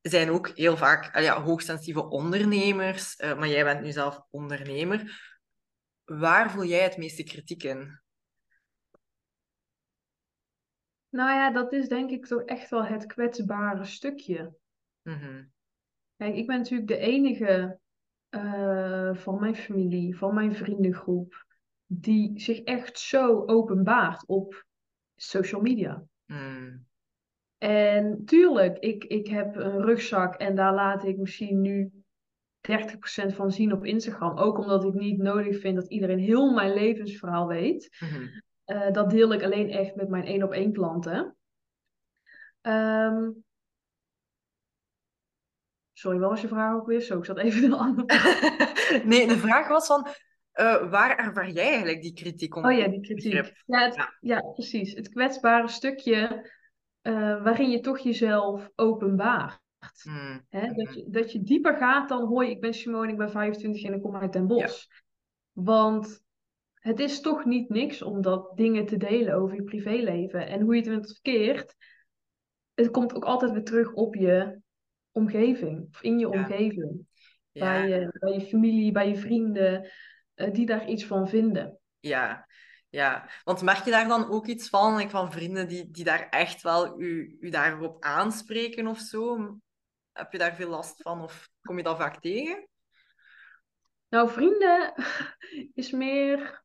zijn 0.00 0.30
ook 0.30 0.48
heel 0.48 0.76
vaak 0.76 1.14
ah 1.14 1.22
ja, 1.22 1.42
hoogsensitieve 1.42 2.08
ondernemers, 2.08 3.16
eh, 3.16 3.38
maar 3.38 3.48
jij 3.48 3.64
bent 3.64 3.82
nu 3.82 3.92
zelf 3.92 4.20
ondernemer. 4.30 5.24
Waar 6.04 6.50
voel 6.50 6.64
jij 6.64 6.82
het 6.82 6.96
meeste 6.96 7.22
kritiek 7.22 7.62
in? 7.62 8.00
nou 11.16 11.30
ja, 11.30 11.50
dat 11.50 11.72
is 11.72 11.88
denk 11.88 12.10
ik 12.10 12.26
toch 12.26 12.42
echt 12.42 12.70
wel 12.70 12.84
het 12.84 13.06
kwetsbare 13.06 13.84
stukje. 13.84 14.54
Mhm. 15.02 15.44
Kijk, 16.16 16.34
ik 16.34 16.46
ben 16.46 16.58
natuurlijk 16.58 16.88
de 16.88 16.96
enige 16.96 17.78
eh, 18.28 19.14
van 19.14 19.40
mijn 19.40 19.56
familie, 19.56 20.16
van 20.16 20.34
mijn 20.34 20.54
vriendengroep, 20.54 21.46
die 21.86 22.40
zich 22.40 22.62
echt 22.62 22.98
zo 22.98 23.42
openbaart 23.46 24.26
op 24.26 24.64
social 25.14 25.60
media. 25.60 26.02
Mm. 26.26 26.86
En 27.58 28.24
tuurlijk, 28.24 28.78
ik, 28.78 29.04
ik 29.04 29.26
heb 29.26 29.56
een 29.56 29.82
rugzak 29.82 30.34
en 30.34 30.54
daar 30.54 30.74
laat 30.74 31.04
ik 31.04 31.16
misschien 31.16 31.60
nu 31.60 31.90
30% 32.70 33.34
van 33.34 33.50
zien 33.50 33.72
op 33.72 33.84
Instagram. 33.84 34.38
Ook 34.38 34.58
omdat 34.58 34.84
ik 34.84 34.94
niet 34.94 35.18
nodig 35.18 35.60
vind 35.60 35.76
dat 35.76 35.88
iedereen 35.88 36.18
heel 36.18 36.52
mijn 36.52 36.72
levensverhaal 36.72 37.46
weet. 37.46 37.96
Mhm. 38.00 38.26
Eh, 38.64 38.92
dat 38.92 39.10
deel 39.10 39.32
ik 39.32 39.42
alleen 39.42 39.70
echt 39.70 39.94
met 39.94 40.08
mijn 40.08 40.24
één 40.24 40.42
op 40.42 40.52
één 40.52 40.72
klanten. 40.72 41.36
Ehm, 42.60 43.30
sorry, 45.92 46.18
wat 46.18 46.30
was 46.30 46.40
je 46.40 46.48
vraag 46.48 46.74
ook 46.74 46.86
weer? 46.86 47.00
Zo, 47.00 47.18
ik 47.18 47.24
zat 47.24 47.38
even 47.38 47.62
in 47.62 47.72
een 47.72 47.78
andere 47.78 48.06
nee, 49.04 49.28
de 49.28 49.38
vraag 49.38 49.68
was 49.68 49.86
van, 49.86 50.06
eh, 50.56 50.90
waar 50.90 51.16
ervaar 51.18 51.50
jij 51.50 51.68
eigenlijk 51.68 52.02
die 52.02 52.12
kritiek 52.12 52.56
om? 52.56 52.64
Oh 52.64 52.72
ja, 52.72 52.88
die 52.88 53.00
kritiek. 53.00 53.32
Ja, 53.66 53.84
het- 53.84 53.94
Ja. 53.94 54.16
ja, 54.20 54.40
precies. 54.40 54.94
Het 54.94 55.08
kwetsbare 55.08 55.68
stukje 55.68 56.50
eh, 57.00 57.42
waarin 57.42 57.70
je 57.70 57.80
toch 57.80 57.98
jezelf 57.98 58.70
openbaart. 58.74 59.60
Mm, 60.04 60.46
Hè? 60.48 60.72
Dat, 60.72 60.94
je, 60.94 61.04
dat 61.10 61.32
je 61.32 61.42
dieper 61.42 61.76
gaat 61.76 62.08
dan, 62.08 62.26
hoi, 62.26 62.50
ik 62.50 62.60
ben 62.60 62.74
Simone, 62.74 63.10
ik 63.12 63.18
ben 63.18 63.30
25 63.30 63.84
en 63.84 63.94
ik 63.94 64.02
kom 64.02 64.16
uit 64.16 64.32
Den 64.32 64.46
Bosch. 64.46 64.86
Want 65.52 66.24
het 66.74 66.98
is 67.00 67.20
toch 67.20 67.44
niet 67.44 67.68
niks 67.68 68.02
om 68.02 68.22
dat 68.22 68.56
dingen 68.56 68.86
te 68.86 68.96
delen 68.96 69.34
over 69.34 69.56
je 69.56 69.62
privéleven. 69.62 70.46
En 70.48 70.60
hoe 70.60 70.74
je 70.74 70.80
het 70.80 70.90
bent 70.90 71.06
verkeerd, 71.06 71.74
het 72.74 72.90
komt 72.90 73.14
ook 73.14 73.24
altijd 73.24 73.52
weer 73.52 73.64
terug 73.64 73.92
op 73.92 74.14
je 74.14 74.60
omgeving. 75.12 75.86
Of 75.90 76.02
in 76.02 76.18
je 76.18 76.28
Ja. 76.28 76.32
omgeving. 76.38 77.06
Ja, 77.52 77.64
Bij, 77.72 77.88
je, 77.88 78.16
bij 78.18 78.32
je 78.32 78.40
familie, 78.40 78.92
bij 78.92 79.08
je 79.08 79.16
vrienden, 79.16 79.82
eh, 79.84 79.90
die 80.52 80.66
daar 80.66 80.88
iets 80.88 81.04
van 81.04 81.28
vinden. 81.28 81.78
ja, 82.00 82.46
ja. 82.88 83.28
Want 83.44 83.62
merk 83.62 83.84
je 83.84 83.90
daar 83.90 84.08
dan 84.08 84.30
ook 84.30 84.46
iets 84.46 84.68
van, 84.68 84.96
like 84.96 85.10
van 85.10 85.32
vrienden 85.32 85.68
die, 85.68 85.90
die 85.90 86.04
daar 86.04 86.28
echt 86.28 86.62
wel 86.62 87.00
u, 87.00 87.36
u 87.40 87.50
daarop 87.50 88.04
aanspreken 88.04 88.86
of 88.86 88.98
zo? 88.98 89.56
Heb 90.12 90.32
je 90.32 90.38
daar 90.38 90.54
veel 90.54 90.68
last 90.68 91.02
van 91.02 91.22
of 91.22 91.48
kom 91.62 91.76
je 91.76 91.82
dat 91.82 91.96
vaak 91.96 92.20
tegen? 92.20 92.68
Nou, 94.08 94.30
vrienden 94.30 94.94
is 95.74 95.90
meer 95.90 96.38
een 96.40 96.56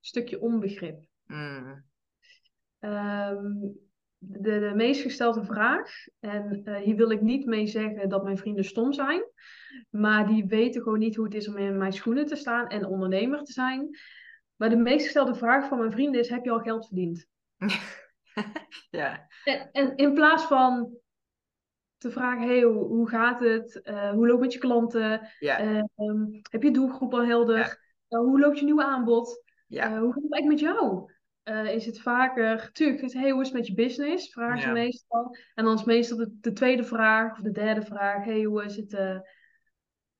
stukje 0.00 0.40
onbegrip. 0.40 1.04
Mm, 1.24 1.84
Ehm, 2.84 3.68
de, 4.28 4.58
de 4.60 4.72
meest 4.74 5.00
gestelde 5.02 5.44
vraag, 5.44 5.90
en 6.20 6.60
eh, 6.64 6.76
hier 6.76 6.96
wil 6.96 7.10
ik 7.10 7.20
niet 7.20 7.46
mee 7.46 7.66
zeggen 7.66 8.08
dat 8.08 8.24
mijn 8.24 8.38
vrienden 8.38 8.64
stom 8.64 8.92
zijn, 8.92 9.22
maar 9.90 10.26
die 10.26 10.44
weten 10.46 10.82
gewoon 10.82 10.98
niet 10.98 11.16
hoe 11.16 11.24
het 11.24 11.34
is 11.34 11.48
om 11.48 11.56
in 11.56 11.78
mijn 11.78 11.92
schoenen 11.92 12.26
te 12.26 12.36
staan 12.36 12.66
en 12.68 12.86
ondernemer 12.86 13.42
te 13.42 13.52
zijn. 13.52 13.98
Maar 14.56 14.70
de 14.70 14.76
meest 14.76 15.04
gestelde 15.04 15.34
vraag 15.34 15.68
van 15.68 15.78
mijn 15.78 15.92
vrienden 15.92 16.20
is: 16.20 16.28
heb 16.28 16.44
je 16.44 16.50
al 16.50 16.58
geld 16.60 16.86
verdiend? 16.86 17.26
ja, 18.90 19.26
En, 19.44 19.68
en 19.72 19.96
in 19.96 20.14
plaats 20.14 20.44
van 20.44 20.96
te 21.98 22.10
vragen: 22.10 22.46
hey, 22.46 22.62
hoe, 22.62 22.84
hoe 22.84 23.08
gaat 23.08 23.40
het? 23.40 23.82
Eh, 23.82 24.10
hoe 24.10 24.26
loopt 24.26 24.30
het 24.30 24.40
met 24.40 24.52
je 24.52 24.58
klanten? 24.58 25.28
ja, 25.38 25.58
Ehm, 25.58 26.24
heb 26.50 26.62
je 26.62 26.70
doelgroep 26.70 27.14
al 27.14 27.24
helder? 27.24 27.56
Ja. 27.56 27.78
Eh, 28.08 28.18
hoe 28.18 28.40
loopt 28.40 28.58
je 28.58 28.64
nieuwe 28.64 28.84
aanbod? 28.84 29.42
ja, 29.66 29.84
Eh, 29.92 29.98
hoe 29.98 30.12
gaat 30.12 30.22
het 30.22 30.32
eigenlijk 30.32 30.62
met 30.62 30.72
jou? 30.74 31.12
Eh, 31.44 31.74
is 31.74 31.86
het 31.86 32.00
vaker, 32.00 32.72
tuurlijk, 32.72 33.00
het, 33.00 33.12
hey, 33.12 33.30
hoe 33.30 33.40
is 33.40 33.48
het 33.48 33.56
met 33.56 33.66
je 33.66 33.74
business? 33.74 34.32
Vragen 34.32 34.60
ze 34.60 34.66
Ja. 34.66 34.72
meestal. 34.72 35.36
En 35.54 35.64
dan 35.64 35.74
is 35.74 35.84
meestal 35.84 36.16
de, 36.16 36.36
de 36.40 36.52
tweede 36.52 36.84
vraag 36.84 37.32
of 37.32 37.38
de 37.38 37.50
derde 37.50 37.82
vraag, 37.82 38.24
hey, 38.24 38.42
hoe 38.42 38.64
is 38.64 38.76
het, 38.76 38.94
eh, 38.94 39.18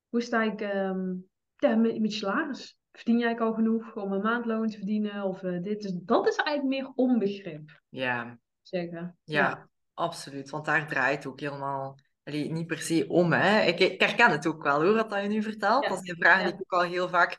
hoe 0.08 0.20
sta 0.20 0.42
ik 0.42 0.60
ehm, 0.60 1.12
ja, 1.56 1.74
met, 1.76 2.00
met 2.00 2.12
je 2.12 2.18
salaris? 2.18 2.78
Verdien 2.92 3.18
jij 3.18 3.38
al 3.38 3.52
genoeg 3.52 3.96
om 3.96 4.12
een 4.12 4.22
maandloon 4.22 4.68
te 4.68 4.76
verdienen? 4.76 5.24
Of 5.24 5.42
eh, 5.42 5.62
dit? 5.62 5.82
Dus 5.82 5.92
dat 6.02 6.28
is 6.28 6.36
eigenlijk 6.36 6.76
meer 6.76 6.92
onbegrip, 6.94 7.80
ja, 7.88 8.38
zeggen. 8.62 9.16
ja, 9.24 9.68
absoluut. 9.94 10.50
Want 10.50 10.64
daar 10.64 10.88
draait 10.88 11.26
ook 11.26 11.40
helemaal 11.40 11.98
allee, 12.24 12.50
niet 12.50 12.66
per 12.66 12.78
se 12.78 13.04
om. 13.08 13.32
Hè. 13.32 13.60
Ik, 13.60 13.78
ik 13.78 14.00
herken 14.00 14.30
het 14.30 14.46
ook 14.46 14.62
wel 14.62 14.82
hoor, 14.82 14.94
wat 14.94 15.22
je 15.22 15.28
nu 15.28 15.42
vertelt. 15.42 15.82
Ja, 15.82 15.88
Dat 15.88 16.04
zijn 16.04 16.16
vragen 16.16 16.44
ja. 16.44 16.50
die 16.50 16.54
ik 16.54 16.60
ook 16.60 16.80
al 16.80 16.88
heel 16.88 17.08
vaak 17.08 17.38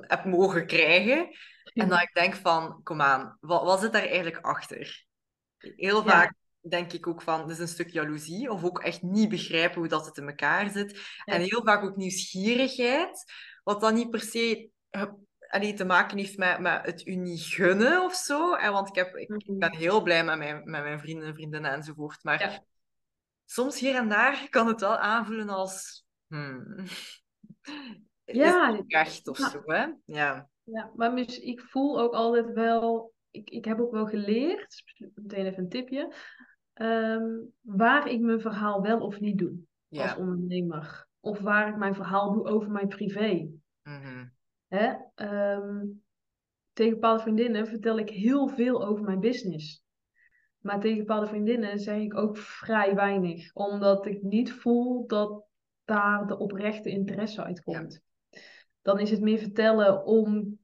heb 0.00 0.24
mogen 0.24 0.66
krijgen. 0.66 1.28
En 1.64 1.88
dat 1.88 2.02
ik 2.02 2.14
denk 2.14 2.34
van, 2.34 2.82
kom 2.82 3.00
aan, 3.00 3.36
wat, 3.40 3.62
wat 3.62 3.80
zit 3.80 3.92
daar 3.92 4.02
eigenlijk 4.06 4.38
achter? 4.38 5.06
Heel 5.58 6.04
Ja. 6.04 6.10
vaak 6.10 6.34
denk 6.60 6.92
ik 6.92 7.06
ook 7.06 7.22
van, 7.22 7.50
is 7.50 7.58
een 7.58 7.68
stuk 7.68 7.90
jaloezie, 7.90 8.50
of 8.50 8.64
ook 8.64 8.78
echt 8.82 9.02
niet 9.02 9.28
begrijpen 9.28 9.78
hoe 9.78 9.88
dat 9.88 10.06
het 10.06 10.16
in 10.16 10.28
elkaar 10.28 10.70
zit. 10.70 10.92
Ja. 11.24 11.34
En 11.34 11.40
heel 11.40 11.62
vaak 11.64 11.82
ook 11.84 11.96
nieuwsgierigheid, 11.96 13.24
wat 13.62 13.80
dan 13.80 13.94
niet 13.94 14.10
per 14.10 14.20
se 14.20 14.68
eh, 14.90 15.04
allee, 15.48 15.74
te 15.74 15.84
maken 15.84 16.18
heeft 16.18 16.36
met, 16.36 16.58
met 16.58 16.86
het 16.86 17.06
u 17.06 17.14
niet 17.16 17.42
gunnen 17.42 18.02
of 18.04 18.14
zo. 18.14 18.54
En 18.54 18.72
want 18.72 18.88
ik, 18.88 18.94
heb, 18.94 19.16
ik, 19.16 19.28
ik 19.30 19.46
Mhm. 19.46 19.58
ben 19.58 19.74
heel 19.76 20.02
blij 20.02 20.24
met 20.24 20.38
mijn, 20.38 20.70
met 20.70 20.82
mijn 20.82 21.00
vrienden 21.00 21.28
en 21.28 21.34
vriendinnen 21.34 21.72
enzovoort. 21.72 22.24
Maar 22.24 22.40
Ja. 22.40 22.64
soms 23.44 23.80
hier 23.80 23.94
en 23.94 24.08
daar 24.08 24.46
kan 24.48 24.66
het 24.66 24.80
wel 24.80 24.96
aanvoelen 24.96 25.48
als... 25.48 26.04
Hmm, 26.26 26.84
Ja, 28.24 28.82
echt 28.86 29.28
of 29.28 29.38
ja. 29.38 29.48
zo, 29.48 29.62
hè? 29.64 29.86
Ja. 30.04 30.48
Ja, 30.62 30.90
maar 30.96 31.12
mis, 31.12 31.40
ik 31.40 31.60
voel 31.60 32.00
ook 32.00 32.12
altijd 32.12 32.52
wel, 32.52 33.12
ik, 33.30 33.50
ik 33.50 33.64
heb 33.64 33.80
ook 33.80 33.92
wel 33.92 34.06
geleerd, 34.06 34.82
meteen 35.14 35.46
even 35.46 35.62
een 35.62 35.68
tipje, 35.68 36.14
ehm, 36.72 37.28
waar 37.60 38.08
ik 38.08 38.20
mijn 38.20 38.40
verhaal 38.40 38.82
wel 38.82 39.00
of 39.00 39.20
niet 39.20 39.38
doe 39.38 39.56
als 39.90 40.16
ondernemer. 40.16 41.06
Of 41.20 41.38
waar 41.38 41.68
ik 41.68 41.76
mijn 41.76 41.94
verhaal 41.94 42.32
doe 42.32 42.44
over 42.46 42.70
mijn 42.70 42.88
privé. 42.88 43.50
Mhm. 43.82 44.26
Hè? 44.68 44.94
Ehm, 45.14 45.86
tegen 46.72 46.92
bepaalde 46.92 47.22
vriendinnen 47.22 47.66
vertel 47.66 47.98
ik 47.98 48.10
heel 48.10 48.48
veel 48.48 48.86
over 48.86 49.04
mijn 49.04 49.20
business. 49.20 49.84
Maar 50.58 50.80
tegen 50.80 50.98
bepaalde 50.98 51.26
vriendinnen 51.26 51.78
zeg 51.78 52.00
ik 52.00 52.16
ook 52.16 52.36
vrij 52.36 52.94
weinig. 52.94 53.54
Omdat 53.54 54.06
ik 54.06 54.22
niet 54.22 54.52
voel 54.52 55.06
dat 55.06 55.44
daar 55.84 56.26
de 56.26 56.38
oprechte 56.38 56.90
interesse 56.90 57.44
uitkomt. 57.44 58.02
Dan 58.84 58.98
is 58.98 59.10
het 59.10 59.20
meer 59.20 59.38
vertellen 59.38 60.04
om... 60.04 60.58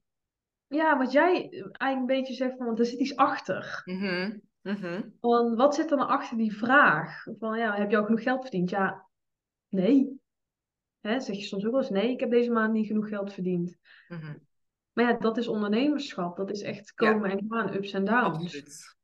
Ja, 0.67 0.97
wat 0.97 1.11
jij 1.11 1.49
eigenlijk 1.51 1.99
een 1.99 2.05
beetje 2.05 2.33
zegt 2.33 2.57
van... 2.57 2.65
Want 2.65 2.79
er 2.79 2.85
zit 2.85 2.99
iets 2.99 3.15
achter. 3.15 3.81
Mhm. 3.85 4.37
Mhm. 4.61 5.09
Van, 5.19 5.55
wat 5.55 5.75
zit 5.75 5.91
er 5.91 5.97
nou 5.97 6.09
achter 6.09 6.37
die 6.37 6.57
vraag? 6.57 7.23
Van, 7.39 7.57
ja, 7.57 7.75
heb 7.75 7.89
je 7.89 7.97
al 7.97 8.05
genoeg 8.05 8.23
geld 8.23 8.41
verdiend? 8.41 8.69
Ja, 8.69 9.07
nee. 9.69 10.19
Hè, 10.99 11.19
zeg 11.19 11.35
je 11.35 11.41
soms 11.41 11.65
ook 11.65 11.71
wel 11.71 11.81
eens, 11.81 11.89
nee, 11.89 12.11
ik 12.11 12.19
heb 12.19 12.29
deze 12.29 12.51
maand 12.51 12.73
niet 12.73 12.87
genoeg 12.87 13.07
geld 13.07 13.33
verdiend. 13.33 13.77
Mhm. 14.07 14.37
Maar 14.93 15.05
ja, 15.05 15.17
dat 15.17 15.37
is 15.37 15.47
ondernemerschap. 15.47 16.37
Dat 16.37 16.49
is 16.49 16.61
echt 16.61 16.93
komen 16.93 17.31
en 17.31 17.45
gaan, 17.49 17.73
ups 17.73 17.91
en 17.91 18.05
downs. 18.05 18.43
Absoluut. 18.43 18.95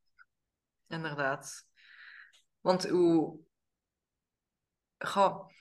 Inderdaad. 0.88 1.68
Want 2.62 2.90
hoe... 2.90 3.40
Goh. 4.98 5.56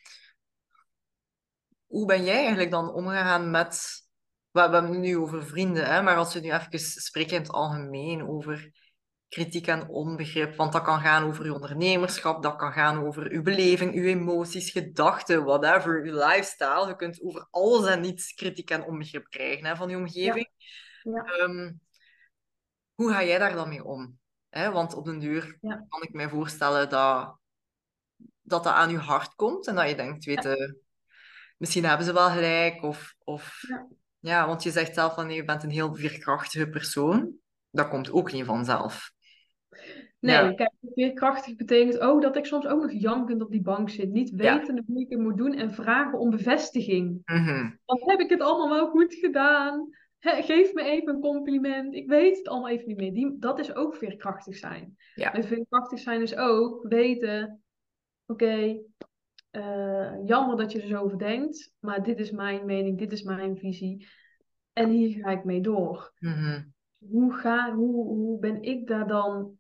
Hoe 1.97 2.07
ben 2.07 2.25
jij 2.25 2.37
eigenlijk 2.37 2.71
dan 2.71 2.93
omgegaan 2.93 3.51
met... 3.51 4.05
We 4.51 4.63
we 4.63 4.73
hebben 4.73 4.91
het 4.91 4.99
nu 4.99 5.17
over 5.17 5.47
vrienden, 5.47 5.87
hè? 5.87 6.03
maar 6.03 6.17
als 6.17 6.35
we 6.35 6.41
nu 6.41 6.53
even 6.53 6.79
spreken 6.79 7.37
in 7.37 7.43
het 7.43 7.51
algemeen 7.51 8.29
over 8.29 8.71
kritiek 9.29 9.67
en 9.67 9.89
onbegrip, 9.89 10.57
want 10.57 10.73
dat 10.73 10.83
kan 10.83 11.01
gaan 11.01 11.25
over 11.25 11.45
je 11.45 11.55
ondernemerschap, 11.55 12.43
dat 12.43 12.57
kan 12.57 12.73
gaan 12.73 13.07
over 13.07 13.31
uw 13.31 13.43
beleving, 13.43 13.95
uw 13.95 14.05
emoties, 14.05 14.71
gedachten, 14.71 15.45
whatever, 15.45 16.03
uw 16.03 16.13
lifestyle. 16.13 16.87
Je 16.87 16.97
kunt 16.97 17.23
over 17.23 17.47
alles 17.51 17.87
en 17.91 18.01
niets 18.01 18.35
kritiek 18.35 18.71
en 18.71 18.85
onbegrip 18.85 19.29
krijgen 19.29 19.67
hè, 19.67 19.77
van 19.77 19.89
je 19.89 19.97
omgeving. 19.97 20.49
Ja. 21.03 21.25
Ehm, 21.25 21.73
hoe 22.95 23.13
ga 23.13 23.25
jij 23.25 23.39
daar 23.39 23.55
dan 23.55 23.69
mee 23.69 23.85
om? 23.85 24.19
Hè? 24.49 24.71
Want 24.71 24.95
op 24.95 25.05
den 25.05 25.19
duur 25.19 25.59
Ja. 25.61 25.85
kan 25.89 26.03
ik 26.03 26.13
mij 26.13 26.29
voorstellen 26.29 26.89
dat, 26.89 27.39
dat 28.43 28.65
dat 28.65 28.67
aan 28.67 28.91
je 28.91 28.99
hart 28.99 29.35
komt 29.35 29.67
en 29.67 29.75
dat 29.75 29.89
je 29.89 29.97
denkt, 29.97 30.25
weet 30.25 30.43
je, 30.43 30.85
misschien 31.57 31.85
hebben 31.85 32.07
ze 32.07 32.13
wel 32.13 32.29
gelijk. 32.31 32.83
Of, 32.83 33.15
of... 33.25 33.65
Ja. 33.69 33.87
Ja. 34.19 34.47
want 34.47 34.63
je 34.63 34.71
zegt 34.71 34.95
zelf 34.95 35.15
van 35.15 35.27
nee, 35.27 35.37
je 35.37 35.45
bent 35.45 35.63
een 35.63 35.71
heel 35.71 35.95
veerkrachtige 35.95 36.69
persoon. 36.69 37.35
Dat 37.71 37.89
komt 37.89 38.13
ook 38.13 38.33
niet 38.33 38.45
vanzelf. 38.45 39.13
Nee, 40.19 40.37
Ja. 40.37 40.53
kijk, 40.53 40.73
veerkrachtig 40.95 41.57
betekent 41.57 41.99
ook 41.99 42.23
dat 42.23 42.37
ik 42.37 42.47
soms 42.47 42.67
ook 42.67 42.81
nog 42.83 42.93
jankend 42.93 43.43
op 43.43 43.51
die 43.51 43.63
bank 43.63 43.91
zit. 43.91 44.11
Niet 44.11 44.31
wetende 44.31 44.83
hoe 44.87 45.01
ik 45.01 45.11
het 45.11 45.19
moet 45.19 45.37
doen 45.37 45.55
en 45.55 45.73
vragen 45.75 46.19
om 46.19 46.31
bevestiging. 46.31 47.23
Mhm. 47.25 47.71
Dan 47.85 48.01
heb 48.05 48.21
ik 48.21 48.31
het 48.31 48.41
allemaal 48.41 48.77
wel 48.77 48.89
goed 48.89 49.15
gedaan. 49.15 49.89
Geef 50.21 50.73
me 50.73 50.83
even 50.83 51.15
een 51.15 51.21
compliment. 51.21 51.95
Ik 51.95 52.09
weet 52.09 52.37
het 52.37 52.49
allemaal 52.49 52.71
even 52.71 52.87
niet 52.89 52.97
meer. 52.97 53.13
Die, 53.13 53.37
dat 53.39 53.59
is 53.59 53.75
ook 53.75 53.97
veerkrachtig 53.97 54.57
zijn. 54.57 54.97
Ja. 55.15 55.33
En 55.33 55.45
veerkrachtig 55.45 55.99
zijn 55.99 56.23
is 56.23 56.37
ook 56.37 56.87
weten... 56.89 57.61
Oké, 58.27 58.79
eh, 59.57 60.13
jammer 60.25 60.57
dat 60.57 60.73
je 60.73 60.81
er 60.81 60.89
zo 60.89 61.03
over 61.03 61.19
denkt. 61.19 61.73
Maar 61.79 62.03
dit 62.03 62.19
is 62.19 62.31
mijn 62.31 62.67
mening, 62.67 62.99
dit 62.99 63.13
is 63.13 63.23
mijn 63.23 63.57
visie. 63.57 64.09
En 64.73 64.91
hier 64.91 65.19
ga 65.23 65.31
ik 65.31 65.45
mee 65.45 65.61
door. 65.61 66.13
Mhm. 66.19 66.63
Hoe, 67.11 67.33
ga, 67.35 67.75
hoe, 67.75 68.07
hoe 68.07 68.39
ben 68.39 68.63
ik 68.63 68.87
daar 68.87 69.07
dan 69.07 69.59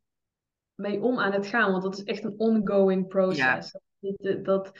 mee 0.74 1.00
om 1.00 1.18
aan 1.18 1.32
het 1.32 1.46
gaan? 1.46 1.70
Want 1.70 1.82
dat 1.82 1.94
is 1.98 2.04
echt 2.04 2.24
een 2.24 2.34
ongoing 2.38 3.08
process. 3.08 3.72
Dat, 4.00 4.14
dat, 4.18 4.44
dat- 4.44 4.72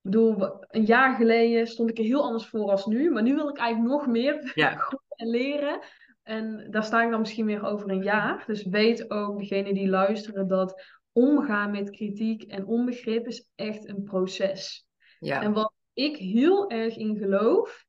bedoel, 0.00 0.64
een 0.68 0.84
jaar 0.84 1.14
geleden 1.14 1.66
stond 1.66 1.90
ik 1.90 1.98
er 1.98 2.04
heel 2.04 2.22
anders 2.22 2.46
voor 2.46 2.70
als 2.70 2.86
nu. 2.86 3.10
Maar 3.10 3.22
nu 3.22 3.34
wil 3.34 3.48
ik 3.48 3.58
eigenlijk 3.58 3.92
nog 3.92 4.06
meer 4.06 4.52
Ja. 4.54 4.70
groeien 4.84 5.06
en 5.16 5.28
leren. 5.28 5.80
En 6.22 6.66
daar 6.70 6.84
sta 6.84 7.02
ik 7.04 7.10
dan 7.10 7.20
misschien 7.20 7.46
weer 7.46 7.64
over 7.64 7.90
een 7.90 8.02
jaar. 8.02 8.44
Dus 8.46 8.64
weet 8.64 9.10
ook, 9.10 9.38
degene 9.38 9.74
die 9.74 9.88
luisteren, 9.88 10.48
dat 10.48 10.95
omgaan 11.16 11.70
met 11.70 11.90
kritiek 11.90 12.42
en 12.42 12.66
onbegrip 12.66 13.26
is 13.26 13.46
echt 13.54 13.88
een 13.88 14.02
proces. 14.02 14.86
Ja. 15.18 15.42
En 15.42 15.52
wat 15.52 15.72
ik 15.92 16.16
heel 16.16 16.70
erg 16.70 16.96
in 16.96 17.16
geloof, 17.18 17.84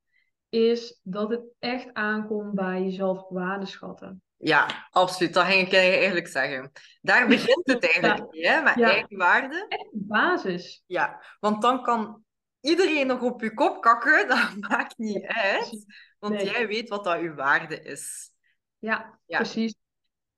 is 0.50 1.00
dat 1.04 1.30
het 1.30 1.42
echt 1.60 1.94
aankomt 1.94 2.54
bij 2.54 2.84
jezelf 2.84 3.22
op 3.22 3.30
waarde 3.30 3.66
schatten. 3.66 4.22
Ja, 4.38 4.88
absoluut. 4.92 5.34
Dat 5.34 5.46
ging 5.46 5.68
ik 5.68 5.74
eigenlijk 5.74 6.28
zeggen. 6.28 6.72
Daar 7.02 7.28
begint 7.38 7.62
het 7.68 7.84
eigenlijk 7.84 8.34
Ja. 8.36 8.42
mee, 8.42 8.48
hè, 8.48 8.62
met 8.64 8.76
Ja. 8.76 8.90
eigen 8.92 9.18
waarde. 9.18 9.66
Echt 9.70 9.90
basis. 9.92 10.84
Ja, 10.86 11.24
want 11.40 11.62
dan 11.62 11.84
kan 11.84 12.24
iedereen 12.62 13.08
nog 13.08 13.22
op 13.22 13.42
je 13.42 13.54
kop 13.54 13.82
kakken, 13.82 14.28
dat 14.38 14.56
maakt 14.70 14.98
niet 14.98 15.26
uit. 15.26 15.86
Want 16.20 16.34
Nee. 16.34 16.46
jij 16.46 16.68
weet 16.68 16.90
wat 16.90 17.04
dat 17.04 17.20
je 17.20 17.34
waarde 17.34 17.82
is. 17.82 18.32
Ja, 18.80 19.20
Ja. 19.26 19.38
precies. 19.38 19.76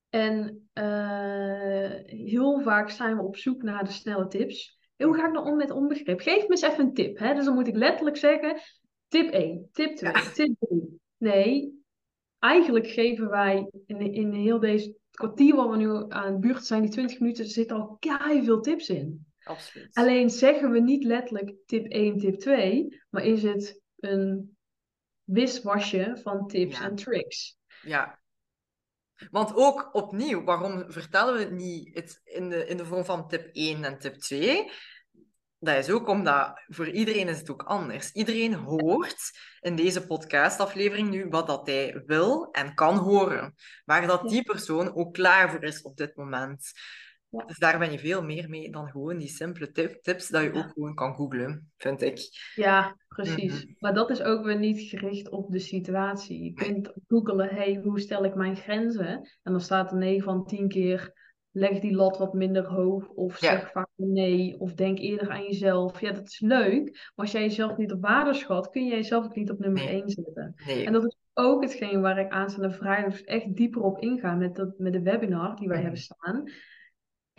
En 0.10 0.69
eh, 0.74 1.91
heel 2.06 2.62
vaak 2.62 2.89
zijn 2.89 3.15
we 3.15 3.24
op 3.24 3.38
zoek 3.38 3.62
naar 3.63 3.84
de 3.84 3.91
snelle 3.91 4.28
tips. 4.28 4.78
En 4.95 5.08
Hoe 5.08 5.15
ga 5.15 5.26
ik 5.28 5.34
nou 5.34 5.45
om 5.48 5.56
met 5.58 5.72
onbegrip? 5.72 6.19
Geef 6.19 6.41
me 6.41 6.48
eens 6.50 6.62
even 6.62 6.80
een 6.86 6.93
tip. 6.93 7.17
Hè? 7.17 7.34
Dus 7.34 7.45
dan 7.45 7.54
moet 7.54 7.67
ik 7.67 7.76
letterlijk 7.76 8.17
zeggen: 8.17 8.60
tip 9.08 9.32
1, 9.32 9.69
tip 9.72 9.95
2, 9.95 10.12
Ja. 10.12 10.22
tip 10.22 10.56
3. 10.60 11.00
Nee, 11.17 11.84
eigenlijk 12.39 12.88
geven 12.88 13.30
wij 13.30 13.69
in, 13.86 14.13
in 14.13 14.32
heel 14.34 14.60
deze 14.60 14.95
kwartier 15.12 15.56
waar 15.56 15.69
we 15.69 15.78
nu 15.78 16.06
aan 16.08 16.32
het 16.32 16.39
buurt 16.39 16.65
zijn, 16.65 16.82
die 16.82 16.91
20 16.91 17.19
minuten, 17.19 17.43
er 17.43 17.50
zitten 17.50 17.78
al 17.78 17.98
veel 18.43 18.62
tips 18.62 18.89
in. 18.89 19.26
Absoluut. 19.43 19.95
Alleen 19.95 20.30
zeggen 20.30 20.72
we 20.72 20.80
niet 20.80 21.04
letterlijk 21.04 21.54
tip 21.65 21.86
1, 21.86 22.17
tip 22.17 22.36
2, 22.36 23.02
maar 23.10 23.24
is 23.26 23.43
het 23.43 23.82
een 23.98 24.58
wiswasje 25.24 26.17
van 26.22 26.48
tips 26.48 26.80
Ja. 26.80 26.86
en 26.86 26.95
tricks. 26.95 27.58
Ja. 27.82 28.18
Want 29.32 29.55
ook 29.55 29.89
opnieuw, 29.91 30.43
waarom 30.43 30.91
vertellen 30.91 31.34
we 31.34 31.39
het 31.39 31.51
niet 31.51 31.95
het 31.95 32.21
in, 32.23 32.49
de, 32.49 32.65
in 32.65 32.77
de 32.77 32.86
vorm 32.86 33.05
van 33.05 33.27
tip 33.27 33.49
1 33.53 33.84
en 33.84 33.99
tip 33.99 34.15
2? 34.15 34.71
Dat 35.60 35.77
is 35.77 35.89
ook 35.89 36.08
omdat 36.08 36.62
voor 36.67 36.89
iedereen 36.89 37.27
is 37.27 37.39
het 37.39 37.49
ook 37.49 37.63
anders. 37.63 38.12
Iedereen 38.12 38.53
hoort 38.53 39.39
in 39.60 39.75
deze 39.75 40.08
podcastaflevering 40.08 41.10
nu 41.10 41.27
wat 41.29 41.47
dat 41.47 41.67
hij 41.67 42.03
wil 42.05 42.51
en 42.51 42.73
kan 42.73 42.97
horen. 42.97 43.55
Waar 43.86 44.08
dat 44.08 44.29
die 44.29 44.43
persoon 44.43 44.95
ook 44.95 45.13
klaar 45.13 45.51
voor 45.51 45.63
is 45.63 45.82
op 45.82 45.97
dit 45.97 46.15
moment. 46.15 46.71
Ja. 47.29 47.43
Dus 47.45 47.57
daar 47.57 47.79
ben 47.79 47.91
je 47.91 47.99
veel 47.99 48.23
meer 48.23 48.49
mee 48.49 48.71
dan 48.71 48.87
gewoon 48.89 49.17
die 49.17 49.27
simpele 49.27 49.71
tip- 49.71 50.01
tips 50.01 50.29
dat 50.29 50.43
je 50.43 50.53
Ja. 50.53 50.59
ook 50.59 50.71
gewoon 50.73 50.93
kan 50.95 51.13
googlen, 51.13 51.71
vind 51.77 52.01
ik. 52.01 52.19
Ja, 52.55 52.95
precies. 53.07 53.63
Mhm. 53.65 53.73
Maar 53.79 53.93
dat 53.93 54.09
is 54.09 54.21
ook 54.21 54.43
weer 54.45 54.57
niet 54.59 54.89
gericht 54.89 55.29
op 55.29 55.51
de 55.51 55.59
situatie. 55.59 56.43
Je 56.43 56.53
kunt 56.53 56.93
googelen, 57.07 57.49
hey, 57.49 57.79
hoe 57.83 57.99
stel 57.99 58.23
ik 58.25 58.35
mijn 58.35 58.55
grenzen? 58.55 59.07
En 59.43 59.51
dan 59.51 59.61
staat 59.61 59.91
er 59.91 59.97
9 59.97 60.23
van 60.23 60.45
10 60.45 60.67
keer, 60.67 61.13
leg 61.51 61.79
die 61.79 61.95
lat 61.95 62.17
wat 62.17 62.33
minder 62.33 62.65
hoog. 62.67 63.07
Of 63.09 63.41
Ja. 63.41 63.49
zeg 63.51 63.71
vaak 63.71 63.89
nee. 63.95 64.59
Of 64.59 64.73
denk 64.73 64.99
eerder 64.99 65.29
aan 65.29 65.43
jezelf. 65.43 66.01
Ja, 66.01 66.11
dat 66.11 66.27
is 66.27 66.39
leuk. 66.39 66.83
Maar 66.85 67.25
als 67.25 67.31
jij 67.31 67.41
jezelf 67.41 67.77
niet 67.77 67.91
op 67.91 68.01
waarde 68.01 68.33
schat, 68.33 68.69
kun 68.69 68.85
je 68.85 68.95
jezelf 68.95 69.25
ook 69.25 69.35
niet 69.35 69.51
op 69.51 69.59
nummer 69.59 69.83
Nee. 69.83 69.93
1 70.01 70.09
zetten. 70.09 70.53
Nee. 70.65 70.85
En 70.85 70.93
dat 70.93 71.05
is 71.05 71.17
ook 71.33 71.61
hetgeen 71.63 72.01
waar 72.01 72.19
ik 72.19 72.31
aanstaande 72.31 72.71
vrijdag 72.71 73.11
dus 73.11 73.23
echt 73.23 73.55
dieper 73.55 73.81
op 73.81 73.99
inga 74.01 74.35
met, 74.35 74.55
dat, 74.55 74.73
met 74.77 74.93
de 74.93 75.01
webinar 75.01 75.55
die 75.55 75.67
wij 75.67 75.75
Mhm. 75.77 75.85
hebben 75.85 76.03
staan. 76.03 76.43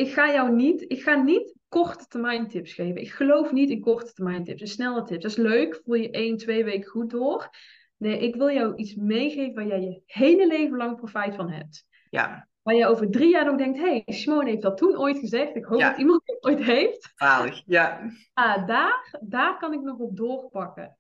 Ik 0.01 0.13
ga 0.13 0.33
jou 0.33 0.55
niet, 0.55 0.85
ik 0.89 1.03
ga 1.03 1.23
niet 1.23 1.55
korte 1.69 2.07
termijn 2.07 2.49
tips 2.49 2.73
geven. 2.73 3.01
Ik 3.01 3.11
geloof 3.11 3.53
niet 3.53 3.71
in 3.71 3.81
korte 3.81 4.13
termijn 4.13 4.45
tips, 4.45 4.61
in 4.61 4.67
snelle 4.69 5.03
tips. 5.05 5.23
Dat 5.23 5.31
is 5.31 5.37
leuk, 5.37 5.81
voel 5.85 5.95
je 5.95 6.11
één, 6.11 6.37
twee 6.37 6.65
weken 6.65 6.91
goed 6.91 7.11
door. 7.11 7.49
Nee, 7.97 8.19
ik 8.19 8.35
wil 8.37 8.51
jou 8.51 8.77
iets 8.77 8.95
meegeven 8.95 9.55
waar 9.55 9.67
jij 9.67 9.81
je 9.81 10.03
hele 10.07 10.47
leven 10.47 10.77
lang 10.77 10.97
profijt 10.97 11.35
van 11.35 11.51
hebt. 11.51 11.85
Ja, 12.11 12.49
Waar 12.63 12.75
je 12.75 12.87
over 12.87 13.11
drie 13.11 13.31
jaar 13.31 13.45
nog 13.45 13.57
denkt, 13.57 13.79
hé, 13.79 13.85
hey, 13.89 14.03
Simone 14.07 14.51
heeft 14.51 14.63
dat 14.63 14.77
toen 14.77 14.99
ooit 14.99 15.19
gezegd. 15.19 15.57
Ik 15.57 15.65
hoop 15.65 15.81
Ja. 15.81 15.89
dat 15.91 15.99
iemand 15.99 16.23
het 16.25 16.45
ooit 16.45 16.63
heeft. 16.63 17.13
zalig. 17.17 17.63
Ja. 17.67 18.11
Ah, 18.35 18.67
daar, 18.67 19.19
daar 19.21 19.59
kan 19.59 19.73
ik 19.73 19.81
nog 19.81 19.99
op 19.99 20.17
doorpakken. 20.17 20.97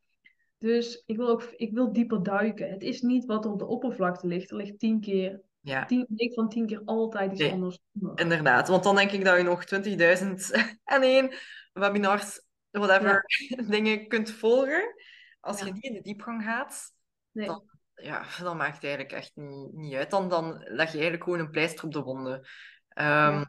Dus 0.58 1.02
ik 1.06 1.16
wil 1.16 1.28
ook 1.28 1.42
ik 1.56 1.72
wil 1.72 1.92
dieper 1.92 2.22
duiken. 2.22 2.70
Het 2.70 2.82
is 2.82 3.00
niet 3.00 3.24
wat 3.24 3.44
er 3.44 3.50
op 3.50 3.58
de 3.58 3.66
oppervlakte 3.66 4.26
ligt. 4.26 4.50
Er 4.50 4.56
ligt 4.56 4.78
tien 4.78 5.00
keer, 5.00 5.40
Ja. 5.60 5.84
tien, 5.84 6.06
negen 6.08 6.34
van 6.34 6.48
tien 6.48 6.66
keer 6.66 6.82
altijd 6.84 7.30
iets 7.32 7.40
Nee. 7.40 7.52
anders. 7.52 7.78
Inderdaad, 8.14 8.68
want 8.68 8.82
dan 8.82 8.96
denk 8.96 9.10
ik 9.10 9.24
dat 9.24 9.36
je 9.36 9.42
nog 9.42 9.64
20.000 9.64 10.50
en 10.84 11.02
één 11.02 11.34
webinars, 11.72 12.42
whatever, 12.70 13.24
dingen 13.68 14.08
kunt 14.08 14.30
volgen. 14.30 14.94
Als 15.40 15.58
Ja. 15.60 15.66
je 15.66 15.72
niet 15.72 15.84
in 15.84 15.92
de 15.92 16.00
diepgang 16.00 16.42
gaat, 16.42 16.92
Nee. 17.30 17.46
dan, 17.46 17.62
ja, 17.94 18.24
dan 18.42 18.56
maakt 18.56 18.74
het 18.74 18.84
eigenlijk 18.84 19.12
echt 19.14 19.30
niet, 19.34 19.72
niet 19.72 19.94
uit. 19.94 20.10
Dan, 20.10 20.28
dan 20.28 20.52
leg 20.58 20.86
je 20.86 20.92
eigenlijk 20.92 21.22
gewoon 21.24 21.38
een 21.38 21.50
pleister 21.50 21.84
op 21.84 21.92
de 21.92 22.02
wonden. 22.02 22.48
Ehm. 22.88 23.44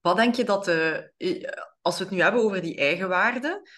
Wat 0.00 0.16
denk 0.16 0.34
je 0.34 0.44
dat 0.44 0.64
de, 0.64 1.12
als 1.82 1.98
we 1.98 2.04
het 2.04 2.12
nu 2.12 2.20
hebben 2.20 2.42
over 2.42 2.60
die 2.62 2.76
eigenwaarde, 2.76 3.68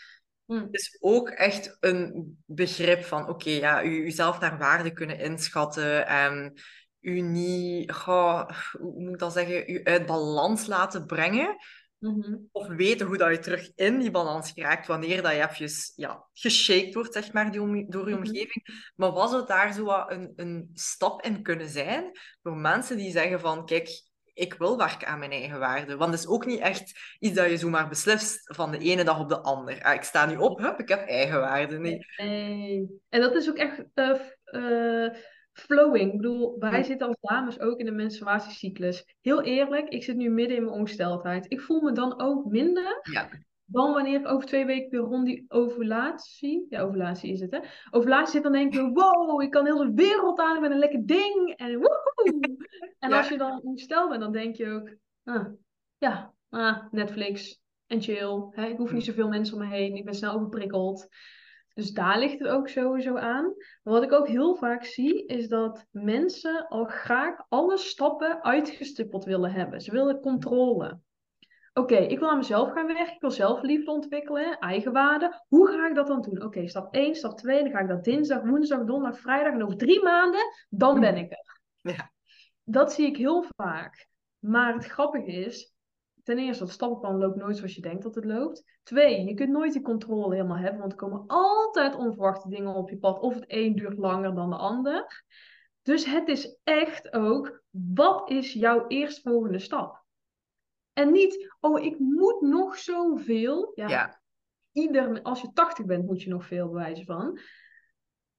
Hm. 0.46 0.66
is 0.70 0.96
ook 1.00 1.28
echt 1.28 1.76
een 1.80 2.36
begrip 2.46 3.04
van, 3.04 3.28
oké, 3.28 3.50
ja, 3.50 3.84
u, 3.84 4.04
uzelf 4.04 4.40
naar 4.40 4.58
waarde 4.58 4.92
kunnen 4.92 5.18
inschatten 5.18 6.06
en 6.06 6.52
u 7.00 7.20
niet, 7.20 7.92
goh, 7.92 8.50
hoe 8.80 9.00
moet 9.02 9.12
ik 9.12 9.18
dat 9.18 9.32
zeggen, 9.32 9.70
u 9.70 9.84
uit 9.84 10.06
balans 10.06 10.66
laten 10.66 11.06
brengen. 11.06 11.56
Mhm. 11.98 12.36
Of 12.52 12.66
weten 12.66 13.06
hoe 13.06 13.16
dat 13.16 13.30
je 13.30 13.38
terug 13.38 13.70
in 13.74 13.98
die 13.98 14.10
balans 14.10 14.50
geraakt 14.50 14.86
wanneer 14.86 15.22
dat 15.22 15.32
je 15.32 15.38
eventjes 15.42 15.92
ja, 15.96 16.26
geshaked 16.32 16.94
wordt, 16.94 17.12
zeg 17.12 17.32
maar, 17.32 17.50
die 17.52 17.86
door 17.88 18.08
je 18.08 18.14
Mhm. 18.14 18.24
omgeving. 18.24 18.90
Maar 18.96 19.12
was 19.12 19.32
het 19.32 19.46
daar 19.46 19.72
zo 19.72 19.84
wat 19.84 20.10
een, 20.10 20.32
een 20.36 20.70
stap 20.74 21.22
in 21.22 21.42
kunnen 21.42 21.68
zijn 21.68 22.10
voor 22.42 22.56
mensen 22.56 22.96
die 22.96 23.10
zeggen 23.10 23.40
van, 23.40 23.66
kijk, 23.66 24.02
ik 24.34 24.54
wil 24.54 24.76
werken 24.76 25.08
aan 25.08 25.18
mijn 25.18 25.30
eigen 25.30 25.58
waarde. 25.58 25.96
Want 25.96 26.10
het 26.10 26.20
is 26.20 26.28
ook 26.28 26.46
niet 26.46 26.60
echt 26.60 27.16
iets 27.18 27.34
dat 27.34 27.50
je 27.50 27.56
zomaar 27.56 27.88
beslist 27.88 28.54
van 28.54 28.70
de 28.70 28.78
ene 28.78 29.04
dag 29.04 29.20
op 29.20 29.28
de 29.28 29.40
ander. 29.40 29.82
Ah, 29.82 29.94
ik 29.94 30.02
sta 30.02 30.26
nu 30.26 30.36
op, 30.36 30.58
hup, 30.58 30.78
ik 30.78 30.88
heb 30.88 31.06
eigen 31.06 31.40
waarde. 31.40 31.78
Nee. 31.78 32.06
Nee. 32.16 33.00
En 33.08 33.20
dat 33.20 33.34
is 33.34 33.48
ook 33.48 33.56
echt 33.56 33.84
eh, 33.94 34.20
eh, 34.44 35.14
flowing. 35.52 36.12
Ik 36.12 36.16
bedoel, 36.16 36.56
wij 36.58 36.82
zitten 36.82 37.06
als 37.06 37.16
dames 37.20 37.60
ook 37.60 37.78
in 37.78 37.84
de 37.84 37.92
menstruatiecyclus. 37.92 39.14
Heel 39.20 39.42
eerlijk, 39.42 39.88
ik 39.88 40.02
zit 40.02 40.16
nu 40.16 40.30
midden 40.30 40.56
in 40.56 40.64
mijn 40.64 40.76
ongesteldheid. 40.76 41.50
Ik 41.52 41.60
voel 41.60 41.80
me 41.80 41.92
dan 41.92 42.20
ook 42.20 42.44
minder 42.44 42.98
Ja, 43.12 43.28
dan 43.66 43.92
wanneer 43.92 44.20
ik 44.20 44.28
over 44.28 44.46
twee 44.46 44.64
weken 44.64 44.90
weer 44.90 45.00
rond 45.00 45.26
die 45.26 45.44
ovulatie... 45.48 46.66
Ja, 46.68 46.80
ovulatie 46.80 47.32
is 47.32 47.40
het, 47.40 47.50
hè? 47.50 47.58
Ovulatie 47.90 48.32
zit, 48.32 48.42
dan 48.42 48.52
denk 48.52 48.74
je, 48.74 48.90
wow, 48.92 49.42
ik 49.42 49.50
kan 49.50 49.64
heel 49.64 49.78
de 49.78 49.92
wereld 49.94 50.38
aan 50.38 50.60
met 50.60 50.70
een 50.70 50.78
lekker 50.78 51.06
ding. 51.06 51.54
En 51.56 51.78
woehoe! 51.78 52.56
En 53.04 53.10
Ja. 53.10 53.18
als 53.18 53.28
je 53.28 53.38
dan 53.38 53.60
ongesteld 53.62 54.08
bent, 54.08 54.20
dan 54.20 54.32
denk 54.32 54.56
je 54.56 54.70
ook, 54.70 54.94
ah, 55.24 55.46
ja, 55.98 56.32
ah, 56.50 56.78
Netflix 56.90 57.62
en 57.86 58.00
chill. 58.02 58.46
Hè? 58.50 58.66
Ik 58.66 58.76
hoef 58.76 58.92
niet 58.92 59.02
Hm. 59.02 59.08
zoveel 59.08 59.28
mensen 59.28 59.54
om 59.54 59.60
me 59.60 59.74
heen. 59.74 59.96
Ik 59.96 60.04
ben 60.04 60.14
snel 60.14 60.32
overprikkeld. 60.34 61.08
Dus 61.74 61.90
daar 61.92 62.18
ligt 62.18 62.38
het 62.38 62.48
ook 62.48 62.68
sowieso 62.68 63.16
aan. 63.16 63.44
Maar 63.82 63.94
wat 63.94 64.02
ik 64.02 64.12
ook 64.12 64.28
heel 64.28 64.54
vaak 64.54 64.84
zie, 64.84 65.26
is 65.26 65.48
dat 65.48 65.86
mensen 65.90 66.68
al 66.68 66.84
graag 66.84 67.44
alle 67.48 67.76
stappen 67.78 68.42
uitgestippeld 68.44 69.24
willen 69.24 69.52
hebben. 69.52 69.80
Ze 69.80 69.90
willen 69.90 70.20
controle. 70.20 70.98
Oké, 71.72 71.96
ik 71.96 72.18
wil 72.18 72.30
aan 72.30 72.36
mezelf 72.36 72.72
gaan 72.72 72.86
werken. 72.86 73.14
Ik 73.14 73.20
wil 73.20 73.30
zelfliefde 73.30 73.90
ontwikkelen, 73.90 74.58
eigenwaarde. 74.58 75.42
Hoe 75.48 75.68
ga 75.68 75.88
ik 75.88 75.94
dat 75.94 76.06
dan 76.06 76.22
doen? 76.22 76.42
Oké, 76.42 76.68
stap 76.68 76.94
1, 76.94 77.14
stap 77.14 77.38
2. 77.38 77.62
Dan 77.62 77.70
ga 77.72 77.78
ik 77.78 77.88
dat 77.88 78.04
dinsdag, 78.04 78.42
woensdag, 78.42 78.84
donderdag, 78.84 79.20
vrijdag. 79.20 79.52
En 79.52 79.62
over 79.64 79.76
drie 79.76 80.02
maanden, 80.02 80.40
dan 80.68 81.00
ben 81.00 81.16
ik 81.16 81.30
er. 81.30 81.60
Ja. 81.92 82.12
Dat 82.64 82.92
zie 82.92 83.06
ik 83.06 83.16
heel 83.16 83.44
vaak. 83.56 84.08
Maar 84.38 84.74
het 84.74 84.86
grappige 84.86 85.32
is, 85.32 85.74
ten 86.22 86.38
eerste, 86.38 86.64
het 86.64 86.72
stappenplan 86.72 87.18
loopt 87.18 87.36
nooit 87.36 87.56
zoals 87.56 87.74
je 87.74 87.80
denkt 87.80 88.02
dat 88.02 88.14
het 88.14 88.24
loopt. 88.24 88.64
Twee, 88.82 89.24
je 89.24 89.34
kunt 89.34 89.50
nooit 89.50 89.72
die 89.72 89.82
controle 89.82 90.34
helemaal 90.34 90.56
hebben, 90.56 90.80
want 90.80 90.92
er 90.92 90.98
komen 90.98 91.24
altijd 91.26 91.96
onverwachte 91.96 92.48
dingen 92.48 92.74
op 92.74 92.90
je 92.90 92.98
pad. 92.98 93.20
Of 93.20 93.34
het 93.34 93.44
een 93.46 93.74
duurt 93.74 93.98
langer 93.98 94.34
dan 94.34 94.50
de 94.50 94.56
ander. 94.56 95.24
Dus 95.82 96.04
het 96.04 96.28
is 96.28 96.58
echt 96.64 97.12
ook, 97.12 97.62
wat 97.70 98.30
is 98.30 98.52
jouw 98.52 98.86
eerstvolgende 98.86 99.58
stap? 99.58 100.02
En 100.92 101.12
niet, 101.12 101.54
oh, 101.60 101.84
ik 101.84 101.98
moet 101.98 102.40
nog 102.40 102.78
zoveel. 102.78 103.72
Ja, 103.74 103.88
ja, 103.88 104.20
ieder, 104.72 105.22
als 105.22 105.40
je 105.40 105.52
80 105.52 105.86
bent, 105.86 106.06
moet 106.06 106.22
je 106.22 106.30
nog 106.30 106.46
veel 106.46 106.68
bewijzen 106.68 107.04
van. 107.04 107.38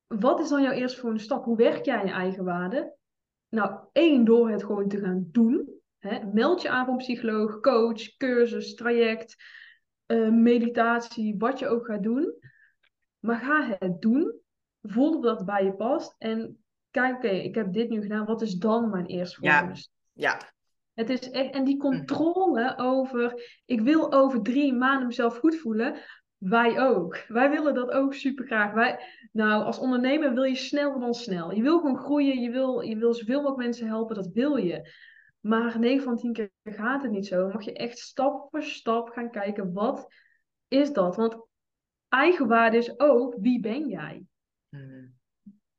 Wat 0.07 0.39
is 0.39 0.49
dan 0.49 0.61
jouw 0.61 0.71
eerstvolgende 0.71 1.23
stap? 1.23 1.43
Hoe 1.43 1.57
werk 1.57 1.85
jij 1.85 1.97
aan 1.97 2.05
je 2.05 2.11
eigen 2.11 2.43
waarde? 2.43 2.95
Nou, 3.49 3.79
één, 3.91 4.25
door 4.25 4.49
het 4.49 4.63
gewoon 4.63 4.87
te 4.87 4.99
gaan 4.99 5.27
doen. 5.31 5.69
Hè? 5.97 6.23
Meld 6.33 6.61
je 6.61 6.69
aan 6.69 6.85
voor 6.85 6.93
een 6.93 6.99
psycholoog, 6.99 7.59
coach, 7.59 8.17
cursus, 8.17 8.73
traject, 8.73 9.35
eh, 10.05 10.29
meditatie, 10.29 11.35
wat 11.37 11.59
je 11.59 11.67
ook 11.67 11.85
gaat 11.85 12.03
doen. 12.03 12.33
Maar 13.19 13.39
ga 13.39 13.75
het 13.79 14.01
doen. 14.01 14.39
Voel 14.81 15.21
dat 15.21 15.37
het 15.37 15.45
bij 15.45 15.65
je 15.65 15.73
past. 15.73 16.15
En 16.17 16.63
kijk, 16.91 17.15
oké, 17.15 17.27
ik 17.27 17.55
heb 17.55 17.73
dit 17.73 17.89
nu 17.89 18.01
gedaan. 18.01 18.25
Wat 18.25 18.41
is 18.41 18.55
dan 18.55 18.89
mijn 18.89 19.05
eerstvolgende 19.05 19.75
stap? 19.75 19.93
ja, 20.13 20.39
Het 20.93 21.09
is 21.09 21.29
echt, 21.29 21.53
en 21.53 21.63
die 21.63 21.77
controle 21.77 22.77
over, 22.77 23.61
ik 23.65 23.81
wil 23.81 24.13
over 24.13 24.41
drie 24.41 24.73
maanden 24.73 25.07
mezelf 25.07 25.37
goed 25.37 25.55
voelen. 25.55 25.95
Wij 26.49 26.79
ook. 26.79 27.17
Wij 27.27 27.49
willen 27.49 27.73
dat 27.73 27.91
ook 27.91 28.13
super 28.13 28.45
graag. 28.45 28.73
Wij, 28.73 28.99
nou, 29.31 29.63
als 29.63 29.79
ondernemer 29.79 30.33
wil 30.33 30.43
je 30.43 30.55
sneller 30.55 30.99
dan 30.99 31.13
snel. 31.13 31.51
Je 31.51 31.61
wil 31.61 31.79
gewoon 31.79 31.97
groeien, 31.97 32.41
je 32.41 32.49
wil, 32.51 32.81
je 32.81 32.97
wil 32.97 33.13
zoveel 33.13 33.41
mogelijk 33.41 33.61
mensen 33.61 33.87
helpen, 33.87 34.15
dat 34.15 34.27
wil 34.33 34.55
je. 34.55 34.93
Maar 35.39 35.79
9 35.79 36.03
van 36.03 36.17
10 36.17 36.33
keer 36.33 36.51
gaat 36.63 37.01
het 37.01 37.11
niet 37.11 37.27
zo. 37.27 37.41
Dan 37.41 37.51
mag 37.51 37.65
je 37.65 37.73
echt 37.73 37.97
stap 37.97 38.47
voor 38.49 38.63
stap 38.63 39.09
gaan 39.09 39.31
kijken, 39.31 39.73
wat 39.73 40.07
is 40.67 40.93
dat? 40.93 41.15
Want 41.15 41.47
eigenwaarde 42.09 42.77
is 42.77 42.99
ook, 42.99 43.35
wie 43.39 43.59
ben 43.59 43.87
jij? 43.87 44.23
Hmm. 44.69 45.13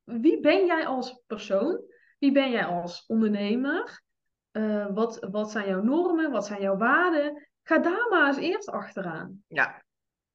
Wie 0.03 0.39
ben 0.39 0.65
jij 0.65 0.85
als 0.85 1.23
persoon? 1.27 1.81
Wie 2.19 2.31
ben 2.31 2.51
jij 2.51 2.65
als 2.65 3.05
ondernemer? 3.05 4.01
Uh, 4.51 4.87
wat, 4.93 5.27
wat 5.31 5.51
zijn 5.51 5.67
jouw 5.67 5.81
normen? 5.81 6.31
Wat 6.31 6.45
zijn 6.45 6.61
jouw 6.61 6.77
waarden? 6.77 7.47
Ga 7.63 7.77
daar 7.77 8.07
maar 8.09 8.27
eens 8.27 8.37
eerst 8.37 8.69
achteraan. 8.69 9.43
Ja. 9.47 9.85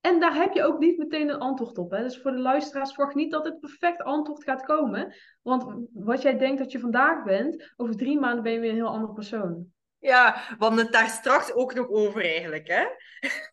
En 0.03 0.21
daar 0.21 0.35
heb 0.35 0.53
je 0.53 0.65
ook 0.65 0.79
niet 0.79 0.99
meteen 0.99 1.29
een 1.29 1.39
antwoord 1.39 1.79
op. 1.79 1.91
Hè? 1.91 2.03
Dus 2.03 2.21
voor 2.21 2.31
de 2.31 2.39
luisteraars 2.39 2.95
verwacht 2.95 3.15
niet 3.17 3.31
dat 3.31 3.45
het 3.45 3.61
perfect 3.61 4.03
antwoord 4.03 4.45
gaat 4.45 4.63
komen. 4.63 5.15
Want 5.43 5.89
wat 5.93 6.23
jij 6.23 6.39
denkt 6.39 6.59
dat 6.59 6.73
je 6.73 6.81
vandaag 6.81 7.25
bent, 7.25 7.73
over 7.77 7.97
drie 7.97 8.19
maanden 8.19 8.43
ben 8.43 8.53
je 8.53 8.59
weer 8.59 8.71
een 8.71 8.77
heel 8.77 8.87
andere 8.89 9.13
persoon. 9.13 9.67
Ja, 9.99 10.35
hadden 10.59 10.79
het 10.79 10.93
daar 10.93 11.09
straks 11.09 11.53
ook 11.53 11.75
nog 11.75 11.89
over 11.89 12.23
eigenlijk. 12.23 12.69
Hè? 12.69 12.85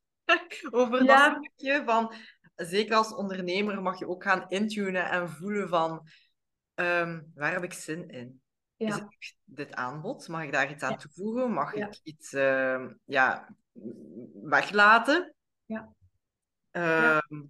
over 0.79 1.05
dat 1.05 1.37
stukje 1.37 1.83
van, 1.85 2.13
zeker 2.55 2.95
als 2.95 3.15
ondernemer 3.15 3.81
mag 3.81 3.99
je 3.99 4.07
ook 4.07 4.23
gaan 4.23 4.45
intunen 4.47 5.09
en 5.09 5.29
voelen 5.29 5.69
van, 5.69 6.07
um, 6.75 7.31
waar 7.35 7.53
heb 7.53 7.63
ik 7.63 7.73
zin 7.73 8.09
in? 8.09 8.41
Ja. 8.75 8.87
Is 8.87 8.95
het 8.95 9.35
dit 9.43 9.73
aanbod? 9.73 10.27
Mag 10.27 10.43
ik 10.43 10.51
daar 10.51 10.71
iets 10.71 10.83
aan 10.83 10.97
toevoegen? 10.97 11.51
Mag 11.51 11.73
ik 11.73 11.99
iets 12.03 12.33
uh, 12.33 12.85
ja, 13.05 13.55
weglaten? 14.43 15.33
Ja. 15.65 15.97
Ehm, 16.71 17.41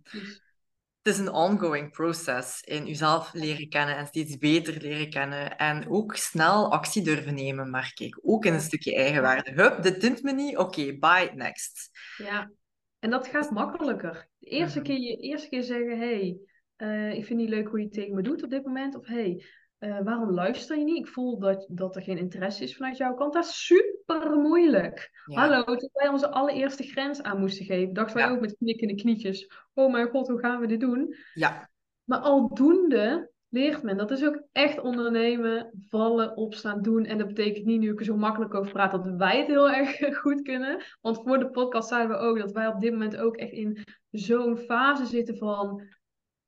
het 1.02 1.14
is 1.14 1.18
een 1.18 1.32
ongoing 1.32 1.92
process 1.92 2.62
in 2.62 2.86
jezelf 2.86 3.34
leren 3.34 3.70
kennen 3.70 3.98
en 3.98 4.08
steeds 4.08 4.38
beter 4.38 4.82
leren 4.82 5.10
kennen. 5.10 5.58
En 5.58 5.90
ook 5.90 6.16
snel 6.16 6.72
actie 6.72 7.04
durven 7.04 7.34
nemen, 7.34 7.70
merk 7.70 8.00
ik. 8.00 8.20
Ook 8.22 8.46
in 8.46 8.54
een 8.54 8.62
stukje 8.62 8.96
eigenwaarde. 8.96 9.52
Hup, 9.52 9.84
dit 9.84 10.02
dient 10.02 10.24
me 10.24 10.32
niet. 10.32 10.58
Oké, 10.58 10.98
bye, 10.98 11.32
next. 11.36 11.90
Ja, 12.18 12.52
en 13.00 13.10
dat 13.10 13.28
gaat 13.28 13.52
makkelijker. 13.52 14.30
De 14.38 14.46
eerste, 14.50 14.80
mhm. 14.80 14.88
keer, 14.88 15.00
je 15.00 15.18
eerste 15.18 15.50
keer 15.50 15.64
zeggen, 15.64 15.98
hey, 15.98 16.38
uh, 16.78 17.14
ik 17.14 17.26
vind 17.26 17.40
niet 17.40 17.50
leuk 17.50 17.68
hoe 17.68 17.80
je 17.80 17.86
het 17.86 17.94
tegen 17.94 18.16
me 18.16 18.22
doet 18.22 18.44
op 18.44 18.50
dit 18.50 18.66
moment. 18.66 18.96
Of 18.96 19.06
hey, 19.06 19.46
uh, 19.80 20.00
waarom 20.04 20.32
luister 20.32 20.78
je 20.78 20.84
niet? 20.84 20.98
Ik 20.98 21.08
voel 21.08 21.40
dat, 21.40 21.66
dat 21.70 21.96
er 21.96 22.02
geen 22.02 22.18
interesse 22.18 22.64
is 22.64 22.76
vanuit 22.76 22.98
jouw 22.98 23.14
kant. 23.14 23.34
Dat 23.34 23.46
is 23.46 23.66
super 23.66 24.40
moeilijk. 24.40 25.10
Hallo, 25.24 25.64
toen 25.64 25.90
wij 25.94 26.08
onze 26.08 26.32
allereerste 26.32 26.84
grens 26.84 27.22
aan 27.22 27.40
moesten 27.40 27.66
geven, 27.66 27.94
dachten 27.94 28.16
wij 28.16 28.30
ook 28.30 28.40
met 28.40 28.58
knikkende 28.58 28.96
knietjes: 28.96 29.52
Oh 29.74 29.92
mijn 29.92 30.10
god, 30.10 30.28
hoe 30.28 30.40
gaan 30.40 30.60
we 30.60 30.68
dit 30.68 30.80
doen? 30.80 31.16
Ja. 31.34 31.70
Maar 32.04 32.20
aldoende 32.20 33.32
leert 33.50 33.84
men. 33.84 33.98
Dat 33.98 34.12
is 34.12 34.26
ook 34.26 34.44
echt 34.52 34.80
ondernemen, 34.80 35.72
vallen, 35.88 36.38
opstaan, 36.38 36.82
doen. 36.82 37.06
En 37.06 37.18
dat 37.18 37.28
betekent 37.28 37.66
niet, 37.66 37.80
nu 37.80 37.92
ik 37.92 38.00
er 38.00 38.06
zo 38.06 38.18
makkelijk 38.18 38.54
over 38.54 38.72
praat, 38.72 38.92
dat 38.92 39.16
wij 39.18 39.38
het 39.38 39.48
heel 39.48 39.72
erg 39.72 39.98
goed 40.22 40.42
kunnen. 40.42 40.84
Want 41.02 41.22
voor 41.24 41.40
de 41.40 41.50
podcast 41.50 41.90
zeiden 41.90 42.18
we 42.18 42.24
ook 42.24 42.40
dat 42.40 42.52
wij 42.52 42.68
op 42.68 42.80
dit 42.80 42.92
moment 42.92 43.18
ook 43.18 43.36
echt 43.36 43.52
in 43.52 43.84
zo'n 44.10 44.58
fase 44.58 45.06
zitten 45.06 45.38
van... 45.38 45.88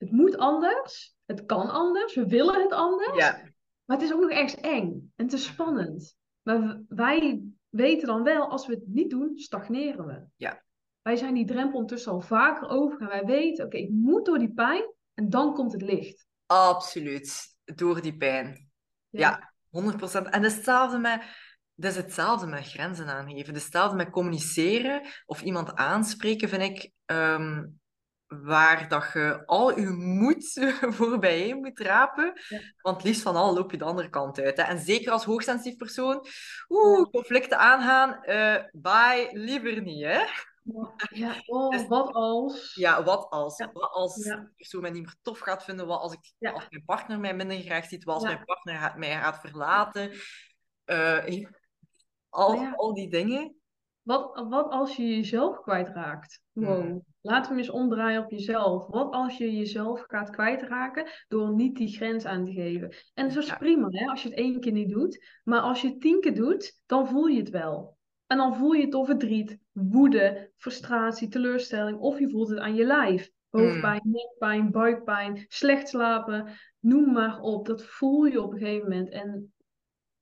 Het 0.02 0.12
moet 0.12 0.38
anders 0.38 1.16
het 1.32 1.46
kan 1.46 1.70
anders, 1.70 2.16
we 2.16 2.26
willen 2.28 2.62
het 2.62 2.72
anders. 2.72 3.18
Ja. 3.18 3.42
Maar 3.86 3.98
het 3.98 4.06
is 4.06 4.14
ook 4.14 4.22
nog 4.22 4.30
ergens 4.30 4.56
eng 4.56 5.12
en 5.16 5.28
te 5.28 5.38
spannend. 5.38 6.16
Maar 6.42 6.82
wij 6.88 7.44
weten 7.70 8.08
dan 8.08 8.24
wel, 8.24 8.50
als 8.50 8.68
we 8.68 8.74
het 8.74 8.88
niet 8.88 9.10
doen, 9.10 9.38
stagneren 9.38 10.06
we. 10.06 10.24
Ja. 10.36 10.64
Wij 11.02 11.16
zijn 11.16 11.34
die 11.34 11.46
drempel 11.46 11.74
ondertussen 11.74 12.12
al 12.12 12.22
vaker 12.22 12.68
over 12.68 13.02
en 13.02 13.08
wij 13.08 13.26
weten, 13.26 13.66
oké, 13.66 13.78
ik 13.78 13.90
moet 13.90 14.26
door 14.26 14.40
die 14.40 14.54
pijn 14.54 14.94
en 15.14 15.30
dan 15.30 15.54
komt 15.54 15.72
het 15.72 15.82
licht. 15.82 16.28
Absoluut, 16.46 17.58
door 17.64 18.02
die 18.02 18.18
pijn. 18.18 18.70
Ja, 19.10 19.52
ja 19.70 19.82
100%. 19.82 20.30
En 20.30 20.44
hetzelfde 20.44 20.98
met, 20.98 21.24
dat 21.74 21.92
is 21.92 21.98
hetzelfde 21.98 22.48
met 22.48 22.68
grenzen 22.68 23.08
aangeven. 23.08 23.54
Hetzelfde 23.54 23.96
met 23.96 24.10
communiceren 24.10 25.02
of 25.26 25.42
iemand 25.42 25.76
aanspreken, 25.76 26.50
vind 26.50 26.62
ik. 26.62 26.92
Ehm, 27.06 27.64
waar 28.40 28.88
dat 28.88 29.10
je 29.14 29.44
al 29.46 29.80
je 29.80 29.90
moed 29.90 30.72
voorbij 30.98 31.56
moet 31.56 31.80
rapen. 31.80 32.34
Want 32.82 33.04
liefst 33.04 33.22
van 33.22 33.36
al 33.36 33.54
loop 33.54 33.72
je 33.72 33.78
de 33.78 33.84
andere 33.84 34.10
kant 34.10 34.40
uit. 34.40 34.58
Hè. 34.58 34.64
En 34.64 34.80
zeker 34.80 35.12
als 35.12 35.24
hoogsensitief 35.24 35.78
persoon, 35.78 36.26
oeh, 36.70 37.10
conflicten 37.10 37.58
aangaan, 37.58 38.20
uh, 38.26 38.58
bye, 38.72 39.30
liever 39.32 39.82
niet. 39.82 40.04
Hè. 40.04 40.24
Ja, 41.10 41.42
oh, 41.46 41.70
dus 41.70 41.88
wat 41.88 42.14
als? 42.14 42.76
Ja, 42.76 43.04
wat 43.04 43.30
als? 43.30 43.66
Wat 43.74 43.92
als 43.92 44.16
de 44.16 44.50
persoon 44.56 44.82
mij 44.82 44.92
niet 44.92 45.04
meer 45.04 45.16
tof 45.22 45.40
gaat 45.40 45.64
vinden? 45.64 45.88
Wat 45.88 46.02
als, 46.02 46.14
ik, 46.14 46.54
als 46.54 46.70
mijn 46.70 46.86
partner 46.86 47.20
mij 47.20 47.34
minder 47.34 47.62
graag 47.62 47.86
ziet? 47.86 48.04
Wat 48.04 48.16
als 48.16 48.24
mijn 48.24 48.46
partner 48.46 48.94
mij 48.98 49.20
gaat 49.20 49.40
verlaten? 49.40 50.12
Uh, 50.86 51.46
al, 52.30 52.74
al 52.76 52.94
die 52.94 53.10
dingen. 53.10 53.61
Wat, 54.02 54.46
wat 54.50 54.70
als 54.70 54.96
je 54.96 55.16
jezelf 55.16 55.62
kwijtraakt? 55.62 56.42
Wow. 56.52 56.82
Hmm. 56.82 57.04
Laten 57.22 57.42
we 57.42 57.48
hem 57.48 57.58
eens 57.58 57.70
omdraaien 57.70 58.24
op 58.24 58.32
jezelf. 58.32 58.88
Wat 58.88 59.12
als 59.12 59.38
je 59.38 59.56
jezelf 59.56 60.04
gaat 60.08 60.30
kwijtraken 60.30 61.08
door 61.28 61.54
niet 61.54 61.76
die 61.76 61.88
grens 61.88 62.26
aan 62.26 62.46
te 62.46 62.52
geven? 62.52 62.94
En 63.14 63.28
dat 63.28 63.38
is 63.38 63.58
prima 63.58 63.88
hè, 63.90 64.06
als 64.06 64.24
je 64.24 64.30
het 64.30 64.38
één 64.38 64.60
keer 64.60 64.72
niet 64.72 64.90
doet. 64.90 65.26
Maar 65.44 65.60
als 65.60 65.82
je 65.82 65.88
het 65.88 66.02
tien 66.02 66.20
keer 66.20 66.36
doet, 66.36 66.82
dan 66.86 67.08
voel 67.08 67.26
je 67.26 67.40
het 67.40 67.50
wel. 67.50 67.98
En 68.28 68.38
dan 68.38 68.56
voel 68.56 68.72
je 68.72 68.82
het 68.82 68.92
door 68.92 69.06
verdriet, 69.06 69.58
woede, 69.72 70.52
frustratie, 70.58 71.28
teleurstelling. 71.28 72.00
Of 72.00 72.20
je 72.20 72.30
voelt 72.30 72.50
het 72.50 72.60
aan 72.60 72.76
je 72.76 72.86
lijf. 72.86 73.32
Hoofdpijn, 73.50 74.02
hmm. 74.02 74.12
nekpijn, 74.12 74.72
buikpijn, 74.72 75.46
slecht 75.48 75.88
slapen. 75.88 76.48
Noem 76.80 77.12
maar 77.12 77.40
op. 77.40 77.66
Dat 77.66 77.84
voel 77.84 78.26
je 78.26 78.42
op 78.42 78.54
een 78.54 78.60
gegeven 78.60 78.90
moment. 78.90 79.10
En 79.10 79.54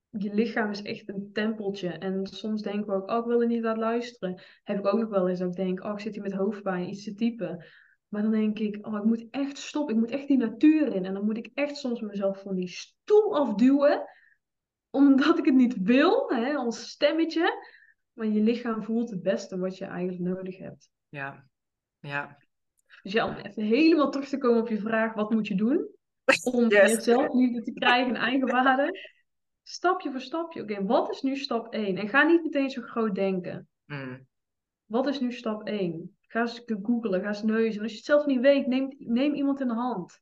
je 0.10 0.34
lichaam 0.34 0.70
is 0.70 0.82
echt 0.82 1.10
een 1.10 1.30
tempeltje. 1.34 1.90
En 1.90 2.28
soms 2.28 2.62
denken 2.62 2.86
we 2.86 2.94
ook, 2.94 3.10
oh, 3.10 3.18
ik 3.18 3.26
wil 3.26 3.42
er 3.42 3.48
niet 3.48 3.66
aan 3.66 3.80
luisteren. 3.80 4.42
Heb 4.64 4.80
ik 4.80 4.86
ook 4.86 5.00
nog 5.00 5.10
wel 5.10 5.30
eens 5.30 5.40
dat 5.40 5.50
ik 5.50 5.56
denk, 5.56 5.84
oh, 5.84 5.92
ik 5.92 6.00
zit 6.00 6.14
hier 6.14 6.24
met 6.24 6.34
hoofdpijn, 6.34 6.90
iets 6.90 7.04
te 7.04 7.16
typen. 7.16 7.66
Maar 8.08 8.22
dan 8.22 8.32
denk 8.32 8.60
ik, 8.60 8.88
oh, 8.88 8.98
ik 8.98 9.04
moet 9.04 9.28
echt 9.32 9.58
stoppen. 9.58 9.96
Ik 9.96 10.02
moet 10.02 10.12
echt 10.12 10.28
die 10.28 10.38
natuur 10.38 10.96
in. 10.96 11.06
En 11.06 11.14
dan 11.14 11.26
moet 11.26 11.38
ik 11.38 11.50
echt 11.54 11.78
soms 11.78 12.02
mezelf 12.02 12.42
van 12.42 12.56
die 12.56 12.68
stoel 12.68 13.38
afduwen. 13.38 14.04
Omdat 14.90 15.38
ik 15.38 15.46
het 15.46 15.56
niet 15.56 15.82
wil, 15.82 16.30
hè, 16.30 16.60
ons 16.60 16.90
stemmetje. 16.90 17.64
Maar 18.14 18.28
je 18.28 18.42
lichaam 18.42 18.84
voelt 18.84 19.10
het 19.10 19.22
beste 19.22 19.58
wat 19.58 19.78
je 19.78 19.86
eigenlijk 19.86 20.36
nodig 20.36 20.58
hebt. 20.58 20.90
Ja, 21.10 21.46
ja. 22.00 22.38
Dus 23.02 23.12
ja, 23.12 23.28
om 23.28 23.36
even 23.36 23.64
helemaal 23.64 24.12
terug 24.12 24.28
te 24.28 24.38
komen 24.38 24.62
op 24.62 24.70
je 24.70 24.80
vraag, 24.80 25.14
wat 25.14 25.32
moet 25.32 25.48
je 25.48 25.56
doen? 25.56 25.90
Om 26.44 26.70
yes. 26.70 26.92
meer 26.92 27.02
zelfliefde 27.02 27.62
te 27.62 27.74
krijgen 27.74 28.16
en 28.16 28.22
eigenwaarde 28.22 29.18
stapje 29.70 30.12
voor 30.12 30.22
stapje. 30.22 30.62
Oké, 30.62 30.86
wat 30.86 31.12
is 31.12 31.22
nu 31.22 31.36
stap 31.36 31.74
1? 31.74 31.98
En 31.98 32.10
ga 32.10 32.24
niet 32.24 32.44
meteen 32.44 32.70
zo 32.70 32.82
groot 32.82 33.16
denken. 33.16 33.68
Mm. 33.86 34.28
Wat 34.86 35.08
is 35.08 35.20
nu 35.20 35.32
stap 35.32 35.68
1? 35.68 36.18
Ga 36.22 36.40
eens 36.40 36.64
googlen, 36.84 37.22
ga 37.22 37.28
eens 37.28 37.44
neuzen. 37.44 37.78
En 37.78 37.82
als 37.82 37.92
je 37.92 37.98
het 37.98 38.06
zelf 38.06 38.26
niet 38.26 38.40
weet, 38.40 38.68
neem, 38.68 38.96
neem 38.98 39.34
iemand 39.34 39.62
in 39.62 39.68
de 39.68 39.74
hand. 39.74 40.22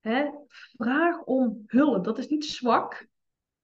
Hè? 0.00 0.30
Vraag 0.76 1.22
om 1.22 1.62
hulp. 1.66 2.04
Dat 2.04 2.18
is 2.18 2.28
niet 2.28 2.44
zwak. 2.44 3.06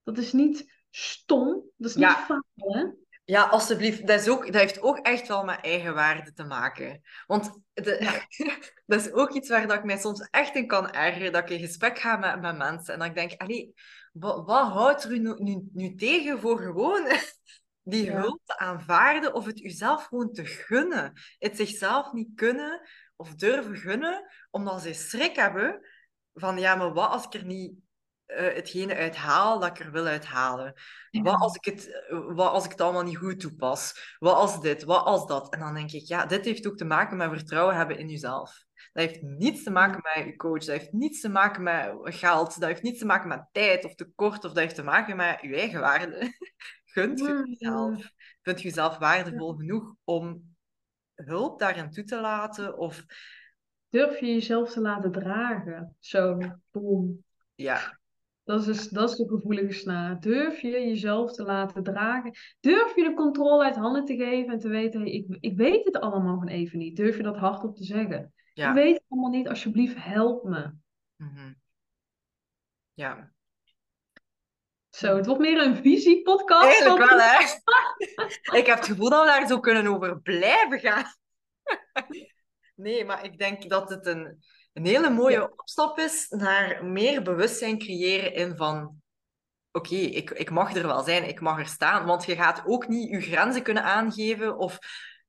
Dat 0.02 0.18
is 0.18 0.32
niet 0.32 0.72
stom. 0.90 1.70
Dat 1.76 1.90
is 1.90 1.96
niet 1.96 2.04
ja. 2.04 2.14
falen. 2.14 2.98
Ja, 3.24 3.42
alsjeblieft. 3.42 4.06
Dat, 4.06 4.20
is 4.20 4.28
ook, 4.28 4.46
dat 4.46 4.60
heeft 4.60 4.82
ook 4.82 4.98
echt 4.98 5.28
wel 5.28 5.44
met 5.44 5.60
eigenwaarde 5.60 6.32
te 6.32 6.44
maken. 6.44 7.00
Want 7.26 7.60
de, 7.72 8.22
dat 8.86 9.00
is 9.00 9.12
ook 9.12 9.32
iets 9.32 9.48
waar 9.48 9.66
dat 9.66 9.76
ik 9.76 9.84
mij 9.84 9.98
soms 9.98 10.28
echt 10.30 10.54
in 10.54 10.66
kan 10.66 10.90
ergeren. 10.90 11.32
Dat 11.32 11.42
ik 11.42 11.50
in 11.50 11.66
gesprek 11.66 11.98
ga 11.98 12.16
met, 12.16 12.40
met 12.40 12.56
mensen 12.56 12.92
en 12.92 12.98
dat 12.98 13.08
ik 13.08 13.14
denk, 13.14 13.40
allee, 13.40 13.74
wat, 14.10 14.46
wat 14.46 14.68
houdt 14.68 15.04
er 15.04 15.18
nu, 15.18 15.34
nu, 15.38 15.68
nu 15.72 15.94
tegen 15.94 16.40
voor 16.40 16.58
gewoon 16.58 17.06
die 17.82 18.10
hulp 18.10 18.40
te 18.44 18.58
aanvaarden 18.58 19.34
of 19.34 19.46
het 19.46 19.60
uzelf 19.60 20.04
gewoon 20.04 20.32
te 20.32 20.44
gunnen? 20.44 21.12
Het 21.38 21.56
zichzelf 21.56 22.12
niet 22.12 22.34
kunnen 22.34 22.80
of 23.16 23.34
durven 23.34 23.76
gunnen, 23.76 24.24
omdat 24.50 24.82
ze 24.82 24.92
schrik 24.92 25.36
hebben 25.36 25.86
van 26.34 26.58
ja, 26.58 26.74
maar 26.74 26.92
wat 26.92 27.10
als 27.10 27.24
ik 27.24 27.34
er 27.34 27.44
niet 27.44 27.72
uh, 28.26 28.36
hetgene 28.36 28.94
uithaal 28.94 29.58
dat 29.58 29.78
ik 29.78 29.84
er 29.84 29.92
wil 29.92 30.06
uithalen? 30.06 30.74
Wat, 31.10 31.40
als 31.40 31.54
ik 31.54 31.64
het, 31.64 32.04
wat 32.08 32.52
als 32.52 32.64
ik 32.64 32.70
het 32.70 32.80
allemaal 32.80 33.02
niet 33.02 33.16
goed 33.16 33.40
toepas? 33.40 34.16
Wat 34.18 34.34
als 34.34 34.60
dit? 34.60 34.84
Wat 34.84 35.04
als 35.04 35.26
dat? 35.26 35.52
En 35.52 35.60
dan 35.60 35.74
denk 35.74 35.90
ik, 35.90 36.06
ja, 36.06 36.26
dit 36.26 36.44
heeft 36.44 36.66
ook 36.66 36.76
te 36.76 36.84
maken 36.84 37.16
met 37.16 37.30
vertrouwen 37.30 37.76
hebben 37.76 37.98
in 37.98 38.08
jezelf. 38.08 38.64
Dat 38.92 39.04
heeft 39.04 39.22
niets 39.22 39.62
te 39.62 39.70
maken 39.70 40.00
met 40.14 40.24
je 40.24 40.36
coach. 40.36 40.64
Dat 40.64 40.78
heeft 40.78 40.92
niets 40.92 41.20
te 41.20 41.28
maken 41.28 41.62
met 41.62 41.94
geld. 42.02 42.60
Dat 42.60 42.68
heeft 42.68 42.82
niets 42.82 42.98
te 42.98 43.06
maken 43.06 43.28
met 43.28 43.48
tijd 43.52 43.84
of 43.84 43.94
tekort. 43.94 44.44
Of 44.44 44.52
dat 44.52 44.62
heeft 44.62 44.74
te 44.74 44.82
maken 44.82 45.16
met 45.16 45.38
je 45.40 45.54
eigen 45.54 45.80
waarde. 45.80 46.32
Gunt 46.84 47.18
je 47.18 47.42
jezelf? 47.44 48.10
Vind 48.42 48.60
je 48.60 48.68
jezelf 48.68 48.98
waardevol 48.98 49.54
genoeg 49.54 49.94
om 50.04 50.54
hulp 51.14 51.58
daarin 51.58 51.90
toe 51.90 52.04
te 52.04 52.20
laten? 52.20 52.78
Of... 52.78 53.04
Durf 53.88 54.20
je 54.20 54.26
jezelf 54.26 54.72
te 54.72 54.80
laten 54.80 55.12
dragen? 55.12 55.96
Zo, 55.98 56.38
boom. 56.70 57.24
Ja. 57.54 57.98
Dat 58.44 58.60
is, 58.60 58.66
dus, 58.66 58.88
dat 58.88 59.10
is 59.10 59.16
de 59.16 59.28
gevoelige 59.28 59.72
snaar. 59.72 60.20
Durf 60.20 60.60
je 60.60 60.70
jezelf 60.70 61.32
te 61.32 61.44
laten 61.44 61.82
dragen? 61.82 62.32
Durf 62.60 62.96
je 62.96 63.02
de 63.02 63.14
controle 63.14 63.64
uit 63.64 63.76
handen 63.76 64.04
te 64.04 64.16
geven 64.16 64.52
en 64.52 64.58
te 64.58 64.68
weten, 64.68 65.00
hey, 65.00 65.10
ik, 65.10 65.36
ik 65.40 65.56
weet 65.56 65.84
het 65.84 66.00
allemaal 66.00 66.38
van 66.38 66.48
even 66.48 66.78
niet. 66.78 66.96
Durf 66.96 67.16
je 67.16 67.22
dat 67.22 67.36
hardop 67.36 67.76
te 67.76 67.84
zeggen? 67.84 68.32
Ja. 68.60 68.68
Ik 68.68 68.74
weet 68.74 68.94
het 68.94 69.04
allemaal 69.08 69.30
niet, 69.30 69.48
alsjeblieft 69.48 69.96
help 69.98 70.44
me. 70.44 70.72
Mhm. 71.16 71.52
Ja. 72.94 73.32
Zo, 74.88 75.16
het 75.16 75.26
wordt 75.26 75.40
meer 75.40 75.60
een 75.60 75.76
visiepodcast. 75.76 76.66
Eigenlijk 76.66 77.10
wel, 77.10 77.20
hè? 77.20 77.38
Ik 78.58 78.66
heb 78.66 78.76
het 78.76 78.86
gevoel 78.86 79.10
dat 79.10 79.20
we 79.20 79.26
daar 79.26 79.46
zo 79.46 79.60
kunnen 79.60 79.86
over 79.86 80.20
blijven 80.20 80.80
gaan. 80.80 81.04
Nee, 82.74 83.04
maar 83.04 83.24
ik 83.24 83.38
denk 83.38 83.68
dat 83.68 83.90
het 83.90 84.06
een, 84.06 84.44
een 84.72 84.84
hele 84.84 85.10
mooie 85.10 85.36
Ja. 85.36 85.50
opstap 85.56 85.98
is 85.98 86.28
naar 86.28 86.84
meer 86.84 87.22
bewustzijn 87.22 87.78
creëren 87.78 88.34
in 88.34 88.56
van... 88.56 89.02
Oké, 89.72 89.94
ik, 89.94 90.30
ik 90.30 90.50
mag 90.50 90.74
er 90.74 90.86
wel 90.86 91.02
zijn, 91.02 91.28
ik 91.28 91.40
mag 91.40 91.58
er 91.58 91.66
staan. 91.66 92.06
Want 92.06 92.24
je 92.24 92.36
gaat 92.36 92.62
ook 92.66 92.88
niet 92.88 93.10
je 93.10 93.20
grenzen 93.20 93.62
kunnen 93.62 93.82
aangeven 93.82 94.58
of 94.58 94.78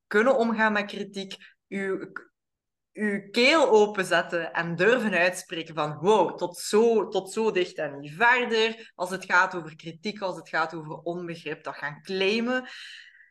kunnen 0.08 0.38
omgaan 0.38 0.74
met 0.74 0.86
kritiek. 0.86 1.36
Je, 1.68 2.12
je 2.92 3.30
keel 3.30 3.70
openzetten 3.70 4.54
en 4.54 4.76
durven 4.76 5.14
uitspreken 5.14 5.76
van 5.76 5.98
wow, 5.98 6.38
tot 6.38 6.58
zo, 6.58 7.08
tot 7.08 7.32
zo 7.32 7.52
dicht 7.52 7.78
en 7.78 8.00
niet 8.00 8.14
verder. 8.14 8.92
Als 8.96 9.10
het 9.10 9.26
gaat 9.26 9.56
over 9.56 9.76
kritiek, 9.76 10.22
als 10.22 10.36
het 10.36 10.50
gaat 10.50 10.74
over 10.74 10.98
onbegrip, 10.98 11.64
dat 11.64 11.76
gaan 11.76 12.02
claimen. 12.02 12.70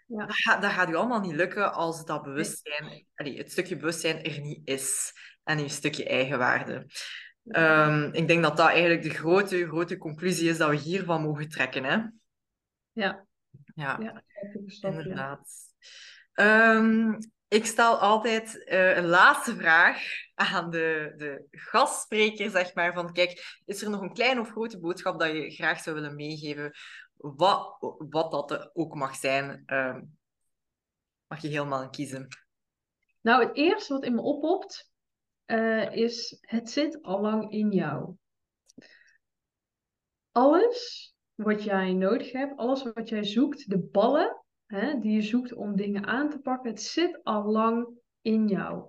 Ja. 0.07 0.27
Dat, 0.27 0.37
gaat, 0.37 0.63
dat 0.63 0.71
gaat 0.71 0.89
u 0.89 0.95
allemaal 0.95 1.21
niet 1.21 1.35
lukken 1.35 1.73
als 1.73 2.05
dat 2.05 2.23
bewustzijn, 2.23 3.07
allee, 3.15 3.39
het 3.39 3.51
stukje 3.51 3.77
bewustzijn 3.77 4.23
er 4.23 4.41
niet 4.41 4.61
is. 4.65 5.13
En 5.45 5.59
je 5.59 5.69
stukje 5.69 6.05
eigenwaarde. 6.05 6.87
Ehm, 7.45 8.09
ik 8.13 8.29
denk 8.29 8.43
dat 8.43 8.57
dat 8.57 8.69
eigenlijk 8.69 9.03
de 9.03 9.11
grote, 9.11 9.67
grote 9.67 9.99
conclusie 9.99 10.49
is 10.49 10.59
dat 10.59 10.71
we 10.71 10.77
hiervan 10.77 11.23
mogen 11.23 11.49
trekken. 11.49 11.85
Hè? 11.85 11.99
Ja, 12.93 13.27
Ja, 13.75 14.23
een 14.55 14.71
stapje. 14.71 15.39
Ik 17.51 17.67
stel 17.67 17.99
altijd 17.99 18.65
eh, 18.65 18.97
een 18.97 19.07
laatste 19.07 19.57
vraag 19.57 20.03
aan 20.35 20.71
de, 20.71 21.13
de 21.17 21.47
gastspreker, 21.51 22.51
zeg 22.51 22.75
maar, 22.75 22.95
van 22.95 23.13
kijk, 23.13 23.61
is 23.65 23.83
er 23.83 23.91
nog 23.91 24.01
een 24.01 24.13
kleine 24.13 24.41
of 24.41 24.51
grote 24.51 24.79
boodschap 24.79 25.19
dat 25.19 25.33
je 25.33 25.51
graag 25.51 25.81
zou 25.81 25.97
willen 25.97 26.15
meegeven? 26.15 26.73
Wat, 27.17 27.77
wat 27.99 28.31
dat 28.31 28.71
ook 28.75 28.95
mag 28.95 29.17
zijn, 29.17 29.63
ehm, 29.67 30.03
mag 31.27 31.43
je 31.43 31.49
helemaal 31.49 31.91
kiezen. 31.91 32.29
Nou, 33.21 33.45
het 33.45 33.57
eerste 33.57 33.93
wat 33.93 34.05
in 34.05 34.15
me 34.15 34.21
oppopt, 34.21 34.91
eh, 35.45 35.95
is 35.95 36.39
het 36.41 36.71
zit 36.71 37.03
al 37.03 37.21
lang 37.21 37.53
in 37.53 37.71
jou. 37.71 38.15
Alles 40.33 41.15
wat 41.35 41.63
jij 41.63 41.93
nodig 41.93 42.33
hebt, 42.33 42.57
alles 42.57 42.83
wat 42.83 43.09
jij 43.09 43.25
zoekt, 43.25 43.71
de 43.71 43.79
ballen 43.79 44.40
hè, 44.71 44.99
die 44.99 45.13
je 45.13 45.23
zoekt 45.23 45.55
om 45.55 45.77
dingen 45.77 46.07
aan 46.07 46.31
te 46.31 46.39
pakken, 46.39 46.71
het 46.71 46.83
zit 46.83 47.21
al 47.23 47.45
lang 47.45 47.89
in 48.21 48.49
jou. 48.49 48.89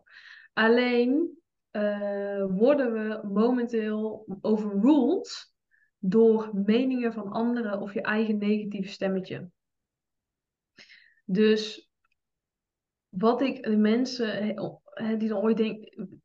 Alleen 0.54 1.39
eh, 1.72 2.46
worden 2.50 2.94
we 2.94 3.28
momenteel 3.28 4.26
overruled 4.41 5.54
door 5.98 6.50
meningen 6.54 7.13
van 7.13 7.32
anderen 7.32 7.80
of 7.80 7.94
je 7.94 8.02
eigen 8.02 8.38
negatieve 8.38 8.89
stemmetje. 8.89 9.50
Dus 11.26 11.91
wat 13.10 13.41
ik 13.41 13.63
de 13.63 13.78
mensen 13.78 14.56
die 15.17 15.30
dan 15.30 15.41
ooit 15.41 15.58
denken. 15.58 16.22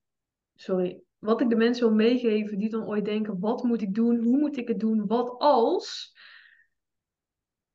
Sorry. 0.55 1.01
Wat 1.19 1.41
ik 1.41 1.49
de 1.49 1.57
mensen 1.57 1.87
wil 1.87 1.97
meegeven 1.97 2.59
die 2.59 2.71
dan 2.71 2.87
ooit 2.87 3.05
denken: 3.05 3.41
wat 3.41 3.63
moet 3.63 3.83
ik 3.83 3.95
doen? 3.95 4.23
Hoe 4.23 4.39
moet 4.39 4.57
ik 4.57 4.69
het 4.69 4.81
doen? 4.81 5.07
Wat 5.07 5.39
als? 5.39 6.16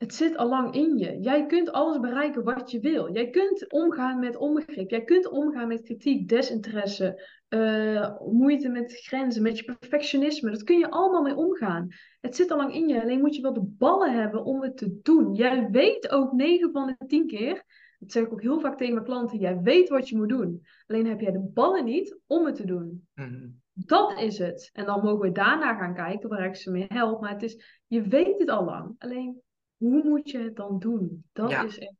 Het 0.01 0.15
zit 0.15 0.37
al 0.37 0.49
lang 0.49 0.73
in 0.73 0.97
je. 0.97 1.19
Jij 1.19 1.45
kunt 1.45 1.71
alles 1.71 1.99
bereiken 1.99 2.43
wat 2.43 2.71
je 2.71 2.79
wil. 2.79 3.13
Jij 3.13 3.29
kunt 3.29 3.71
omgaan 3.71 4.19
met 4.19 4.35
onbegrip. 4.35 4.89
Jij 4.89 5.03
kunt 5.03 5.29
omgaan 5.29 5.67
met 5.67 5.81
kritiek, 5.81 6.29
desinteresse, 6.29 7.27
eh, 7.47 8.19
moeite 8.19 8.69
met 8.69 8.93
grenzen, 8.93 9.41
met 9.41 9.57
je 9.57 9.63
perfectionisme. 9.63 10.51
Dat 10.51 10.63
kun 10.63 10.77
je 10.77 10.89
allemaal 10.89 11.21
mee 11.21 11.35
omgaan. 11.35 11.87
Het 12.21 12.35
zit 12.35 12.51
al 12.51 12.57
lang 12.57 12.73
in 12.73 12.87
je. 12.87 13.01
Alleen 13.01 13.19
moet 13.19 13.35
je 13.35 13.41
wel 13.41 13.53
de 13.53 13.75
ballen 13.77 14.13
hebben 14.13 14.43
om 14.43 14.61
het 14.61 14.77
te 14.77 14.99
doen. 15.01 15.33
Jij 15.33 15.69
weet 15.69 16.09
ook 16.09 16.31
9 16.31 16.71
van 16.71 16.87
de 16.87 17.05
10 17.07 17.27
keer. 17.27 17.63
Dat 17.99 18.11
zeg 18.11 18.23
ik 18.23 18.31
ook 18.31 18.41
heel 18.41 18.59
vaak 18.59 18.77
tegen 18.77 18.93
mijn 18.93 19.05
klanten. 19.05 19.39
Jij 19.39 19.59
weet 19.61 19.89
wat 19.89 20.09
je 20.09 20.17
moet 20.17 20.29
doen. 20.29 20.65
Alleen 20.87 21.07
heb 21.07 21.21
jij 21.21 21.31
de 21.31 21.49
ballen 21.53 21.85
niet 21.85 22.19
om 22.27 22.45
het 22.45 22.55
te 22.55 22.65
doen. 22.65 23.07
Mhm. 23.13 23.47
Dat 23.73 24.19
is 24.19 24.37
het. 24.37 24.69
En 24.73 24.85
dan 24.85 25.03
mogen 25.03 25.19
we 25.19 25.31
daarna 25.31 25.75
gaan 25.75 25.93
kijken 25.93 26.29
waar 26.29 26.45
ik 26.45 26.55
ze 26.55 26.71
mee 26.71 26.85
help. 26.87 27.21
Maar 27.21 27.31
het 27.31 27.43
is, 27.43 27.81
je 27.87 28.01
weet 28.01 28.39
het 28.39 28.49
al 28.49 28.65
lang. 28.65 28.95
Alleen, 28.97 29.41
hoe 29.81 30.03
moet 30.03 30.29
je 30.29 30.37
het 30.37 30.55
dan 30.55 30.79
doen? 30.79 31.23
Dat 31.33 31.49
Ja. 31.49 31.63
is 31.63 31.79
echt. 31.79 31.93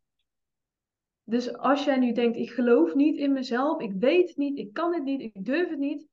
Dus 1.24 1.54
als 1.58 1.84
jij 1.84 1.98
nu 1.98 2.12
denkt, 2.12 2.38
ik 2.38 2.50
geloof 2.52 2.94
niet 2.94 3.17
in 3.17 3.32
mezelf, 3.34 3.82
ik 3.82 3.94
weet 4.00 4.28
het 4.28 4.38
niet, 4.38 4.58
ik 4.58 4.74
kan 4.74 4.94
het 4.94 5.04
niet, 5.04 5.22
ik 5.22 5.46
durf 5.46 5.70
het 5.70 5.80
niet. 5.80 6.08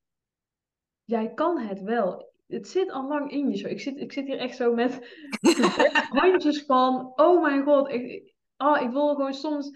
Jij 1.03 1.33
kan 1.33 1.59
het 1.59 1.81
wel. 1.81 2.33
Het 2.47 2.67
zit 2.67 2.91
al 2.91 3.07
lang 3.07 3.31
in 3.31 3.49
je 3.49 3.57
zo. 3.57 3.67
Ik 3.67 3.79
zit, 3.79 3.97
ik 3.97 4.11
zit 4.11 4.25
hier 4.27 4.37
echt 4.37 4.55
zo 4.55 4.73
met 4.73 4.99
handjes 6.21 6.65
van, 6.65 7.11
oh 7.15 7.41
mijn 7.41 7.63
god, 7.63 7.89
ik, 7.91 8.01
ik- 8.09 8.33
ah, 8.55 8.81
ik 8.81 8.89
wil 8.89 9.07
gewoon 9.15 9.33
soms 9.33 9.71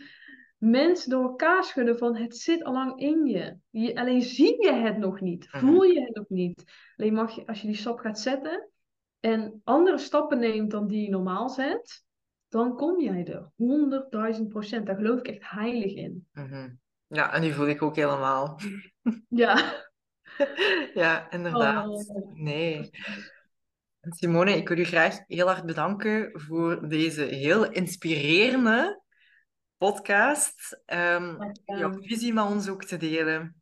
mensen 0.57 1.09
door 1.09 1.23
elkaar 1.23 1.63
schudden 1.63 1.97
van, 1.97 2.15
het 2.15 2.37
zit 2.37 2.63
al 2.63 2.73
lang 2.73 2.99
in 2.99 3.25
je. 3.25 3.57
je 3.69 3.95
alleen 3.95 4.21
zie 4.21 4.63
je 4.65 4.73
het 4.73 4.97
nog 4.97 5.21
niet, 5.21 5.47
Mhm. 5.51 5.65
voel 5.65 5.83
je 5.83 6.01
het 6.01 6.15
nog 6.15 6.29
niet. 6.29 6.63
Alleen 6.97 7.13
mag 7.13 7.35
je, 7.35 7.47
als 7.47 7.61
je 7.61 7.67
die 7.67 7.75
stap 7.75 7.99
gaat 7.99 8.19
zetten 8.19 8.69
en 9.23 9.61
andere 9.63 9.97
stappen 9.97 10.39
neemt 10.39 10.71
dan 10.71 10.87
die 10.87 11.01
je 11.01 11.09
normaal 11.09 11.49
zet, 11.49 12.03
dan 12.47 12.75
kom 12.75 13.01
jij 13.01 13.25
er. 13.25 13.51
100.000 14.35 14.47
procent. 14.47 14.85
Daar 14.85 14.95
geloof 14.95 15.19
ik 15.19 15.27
echt 15.27 15.49
heilig 15.49 15.93
in. 15.93 16.27
Mhm. 16.31 16.69
Ja, 17.07 17.33
en 17.33 17.41
die 17.41 17.53
voel 17.53 17.67
ik 17.67 17.81
ook 17.81 17.95
helemaal. 17.95 18.59
Ja. 19.27 19.81
Ja, 20.93 21.31
inderdaad. 21.31 21.87
Oh. 21.87 22.33
Nee. 22.33 22.89
Simone, 24.01 24.55
ik 24.55 24.67
wil 24.67 24.77
u 24.77 24.83
graag 24.83 25.19
heel 25.27 25.47
hard 25.47 25.65
bedanken 25.65 26.41
voor 26.41 26.89
deze 26.89 27.21
heel 27.21 27.71
inspirerende 27.71 29.01
podcast. 29.77 30.81
Gedaan. 30.85 31.51
jouw 31.65 32.01
visie 32.01 32.33
met 32.33 32.45
ons 32.45 32.69
ook 32.69 32.83
te 32.83 32.97
delen. 32.97 33.61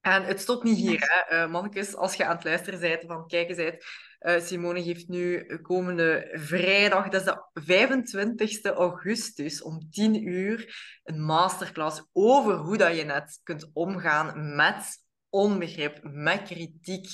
En 0.00 0.24
het 0.24 0.40
stopt 0.40 0.64
niet 0.64 0.76
hier, 0.76 1.24
hè, 1.26 1.48
mannetjes, 1.48 1.94
als 1.96 2.14
je 2.14 2.24
aan 2.24 2.34
het 2.34 2.44
luisteren 2.44 2.80
bent 2.80 3.04
van 3.06 3.26
kijk 3.26 3.48
eens 3.48 3.86
eh, 4.18 4.40
Simone 4.40 4.82
geeft 4.82 5.08
nu 5.08 5.46
komende 5.62 6.28
vrijdag, 6.32 7.08
dat 7.08 7.20
is 7.20 7.26
de 7.26 7.48
25 7.54 8.64
augustus, 8.64 9.62
om 9.62 9.90
10 9.90 10.28
uur, 10.28 10.76
een 11.04 11.24
masterclass 11.24 12.02
over 12.12 12.54
hoe 12.54 12.76
dat 12.76 12.96
je 12.96 13.04
net 13.04 13.40
kunt 13.42 13.70
omgaan 13.72 14.56
met 14.56 15.06
onbegrip, 15.28 16.00
met 16.02 16.42
kritiek. 16.42 17.08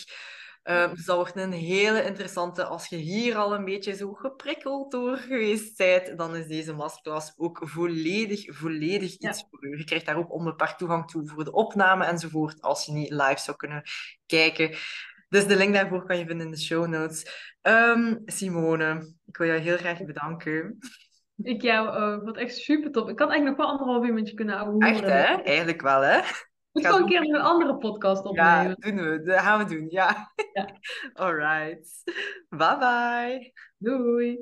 Eh, 0.62 0.90
dus 0.90 1.04
dat 1.04 1.16
wordt 1.16 1.36
een 1.36 1.52
hele 1.52 2.04
interessante. 2.04 2.64
Als 2.64 2.86
je 2.88 2.96
hier 2.96 3.36
al 3.36 3.54
een 3.54 3.64
beetje 3.64 3.94
zo 3.94 4.12
geprikkeld 4.12 4.90
door 4.90 5.16
geweest 5.16 5.76
bent, 5.76 6.18
dan 6.18 6.36
is 6.36 6.46
deze 6.46 6.72
masterclass 6.72 7.32
ook 7.36 7.60
volledig, 7.64 8.56
volledig 8.56 9.14
Ja. 9.18 9.28
iets 9.28 9.44
voor 9.50 9.64
u. 9.64 9.76
Je 9.78 9.84
krijgt 9.84 10.06
daar 10.06 10.16
ook 10.16 10.32
onbeperkt 10.32 10.78
toegang 10.78 11.10
toe 11.10 11.26
voor 11.28 11.44
de 11.44 11.52
opname 11.52 12.04
enzovoort, 12.04 12.60
als 12.60 12.86
je 12.86 12.92
niet 12.92 13.10
live 13.10 13.40
zou 13.40 13.56
kunnen 13.56 13.82
kijken. 14.26 14.76
Dus 15.34 15.46
de 15.46 15.56
link 15.56 15.74
daarvoor 15.74 16.06
kan 16.06 16.18
je 16.18 16.26
vinden 16.26 16.46
in 16.46 16.52
de 16.52 16.60
show 16.60 16.86
notes. 16.86 17.26
Ehm, 17.62 18.16
Simone, 18.24 19.14
ik 19.26 19.36
wil 19.36 19.46
jou 19.46 19.60
heel 19.60 19.76
graag 19.76 20.04
bedanken. 20.04 20.78
Ik 21.42 21.62
jou 21.62 21.88
ook. 21.88 22.24
Wat 22.24 22.36
echt 22.36 22.56
super 22.56 22.90
top. 22.90 23.08
Ik 23.08 23.18
had 23.18 23.28
eigenlijk 23.30 23.58
nog 23.58 23.66
wel 23.66 23.76
anderhalf 23.76 24.06
uur 24.06 24.14
met 24.14 24.28
je 24.28 24.34
kunnen 24.34 24.56
houden. 24.56 24.88
Echt, 24.88 25.00
hè? 25.00 25.42
Eigenlijk 25.42 25.82
wel, 25.82 26.00
hè? 26.00 26.18
Ik 26.18 26.48
moet 26.72 26.86
gewoon 26.86 27.02
een 27.02 27.08
keer 27.08 27.20
nog 27.20 27.32
een 27.32 27.46
andere 27.46 27.76
podcast 27.76 28.24
opnemen. 28.24 28.68
Ja, 28.68 28.74
doen 28.74 29.10
we. 29.10 29.22
Dat 29.22 29.40
gaan 29.40 29.58
we 29.58 29.74
doen, 29.74 29.86
ja. 29.88 30.32
Ja. 30.52 30.68
All 31.24 31.34
right. 31.34 32.02
Bye 32.48 32.76
bye. 32.78 33.52
Doei. 33.78 34.38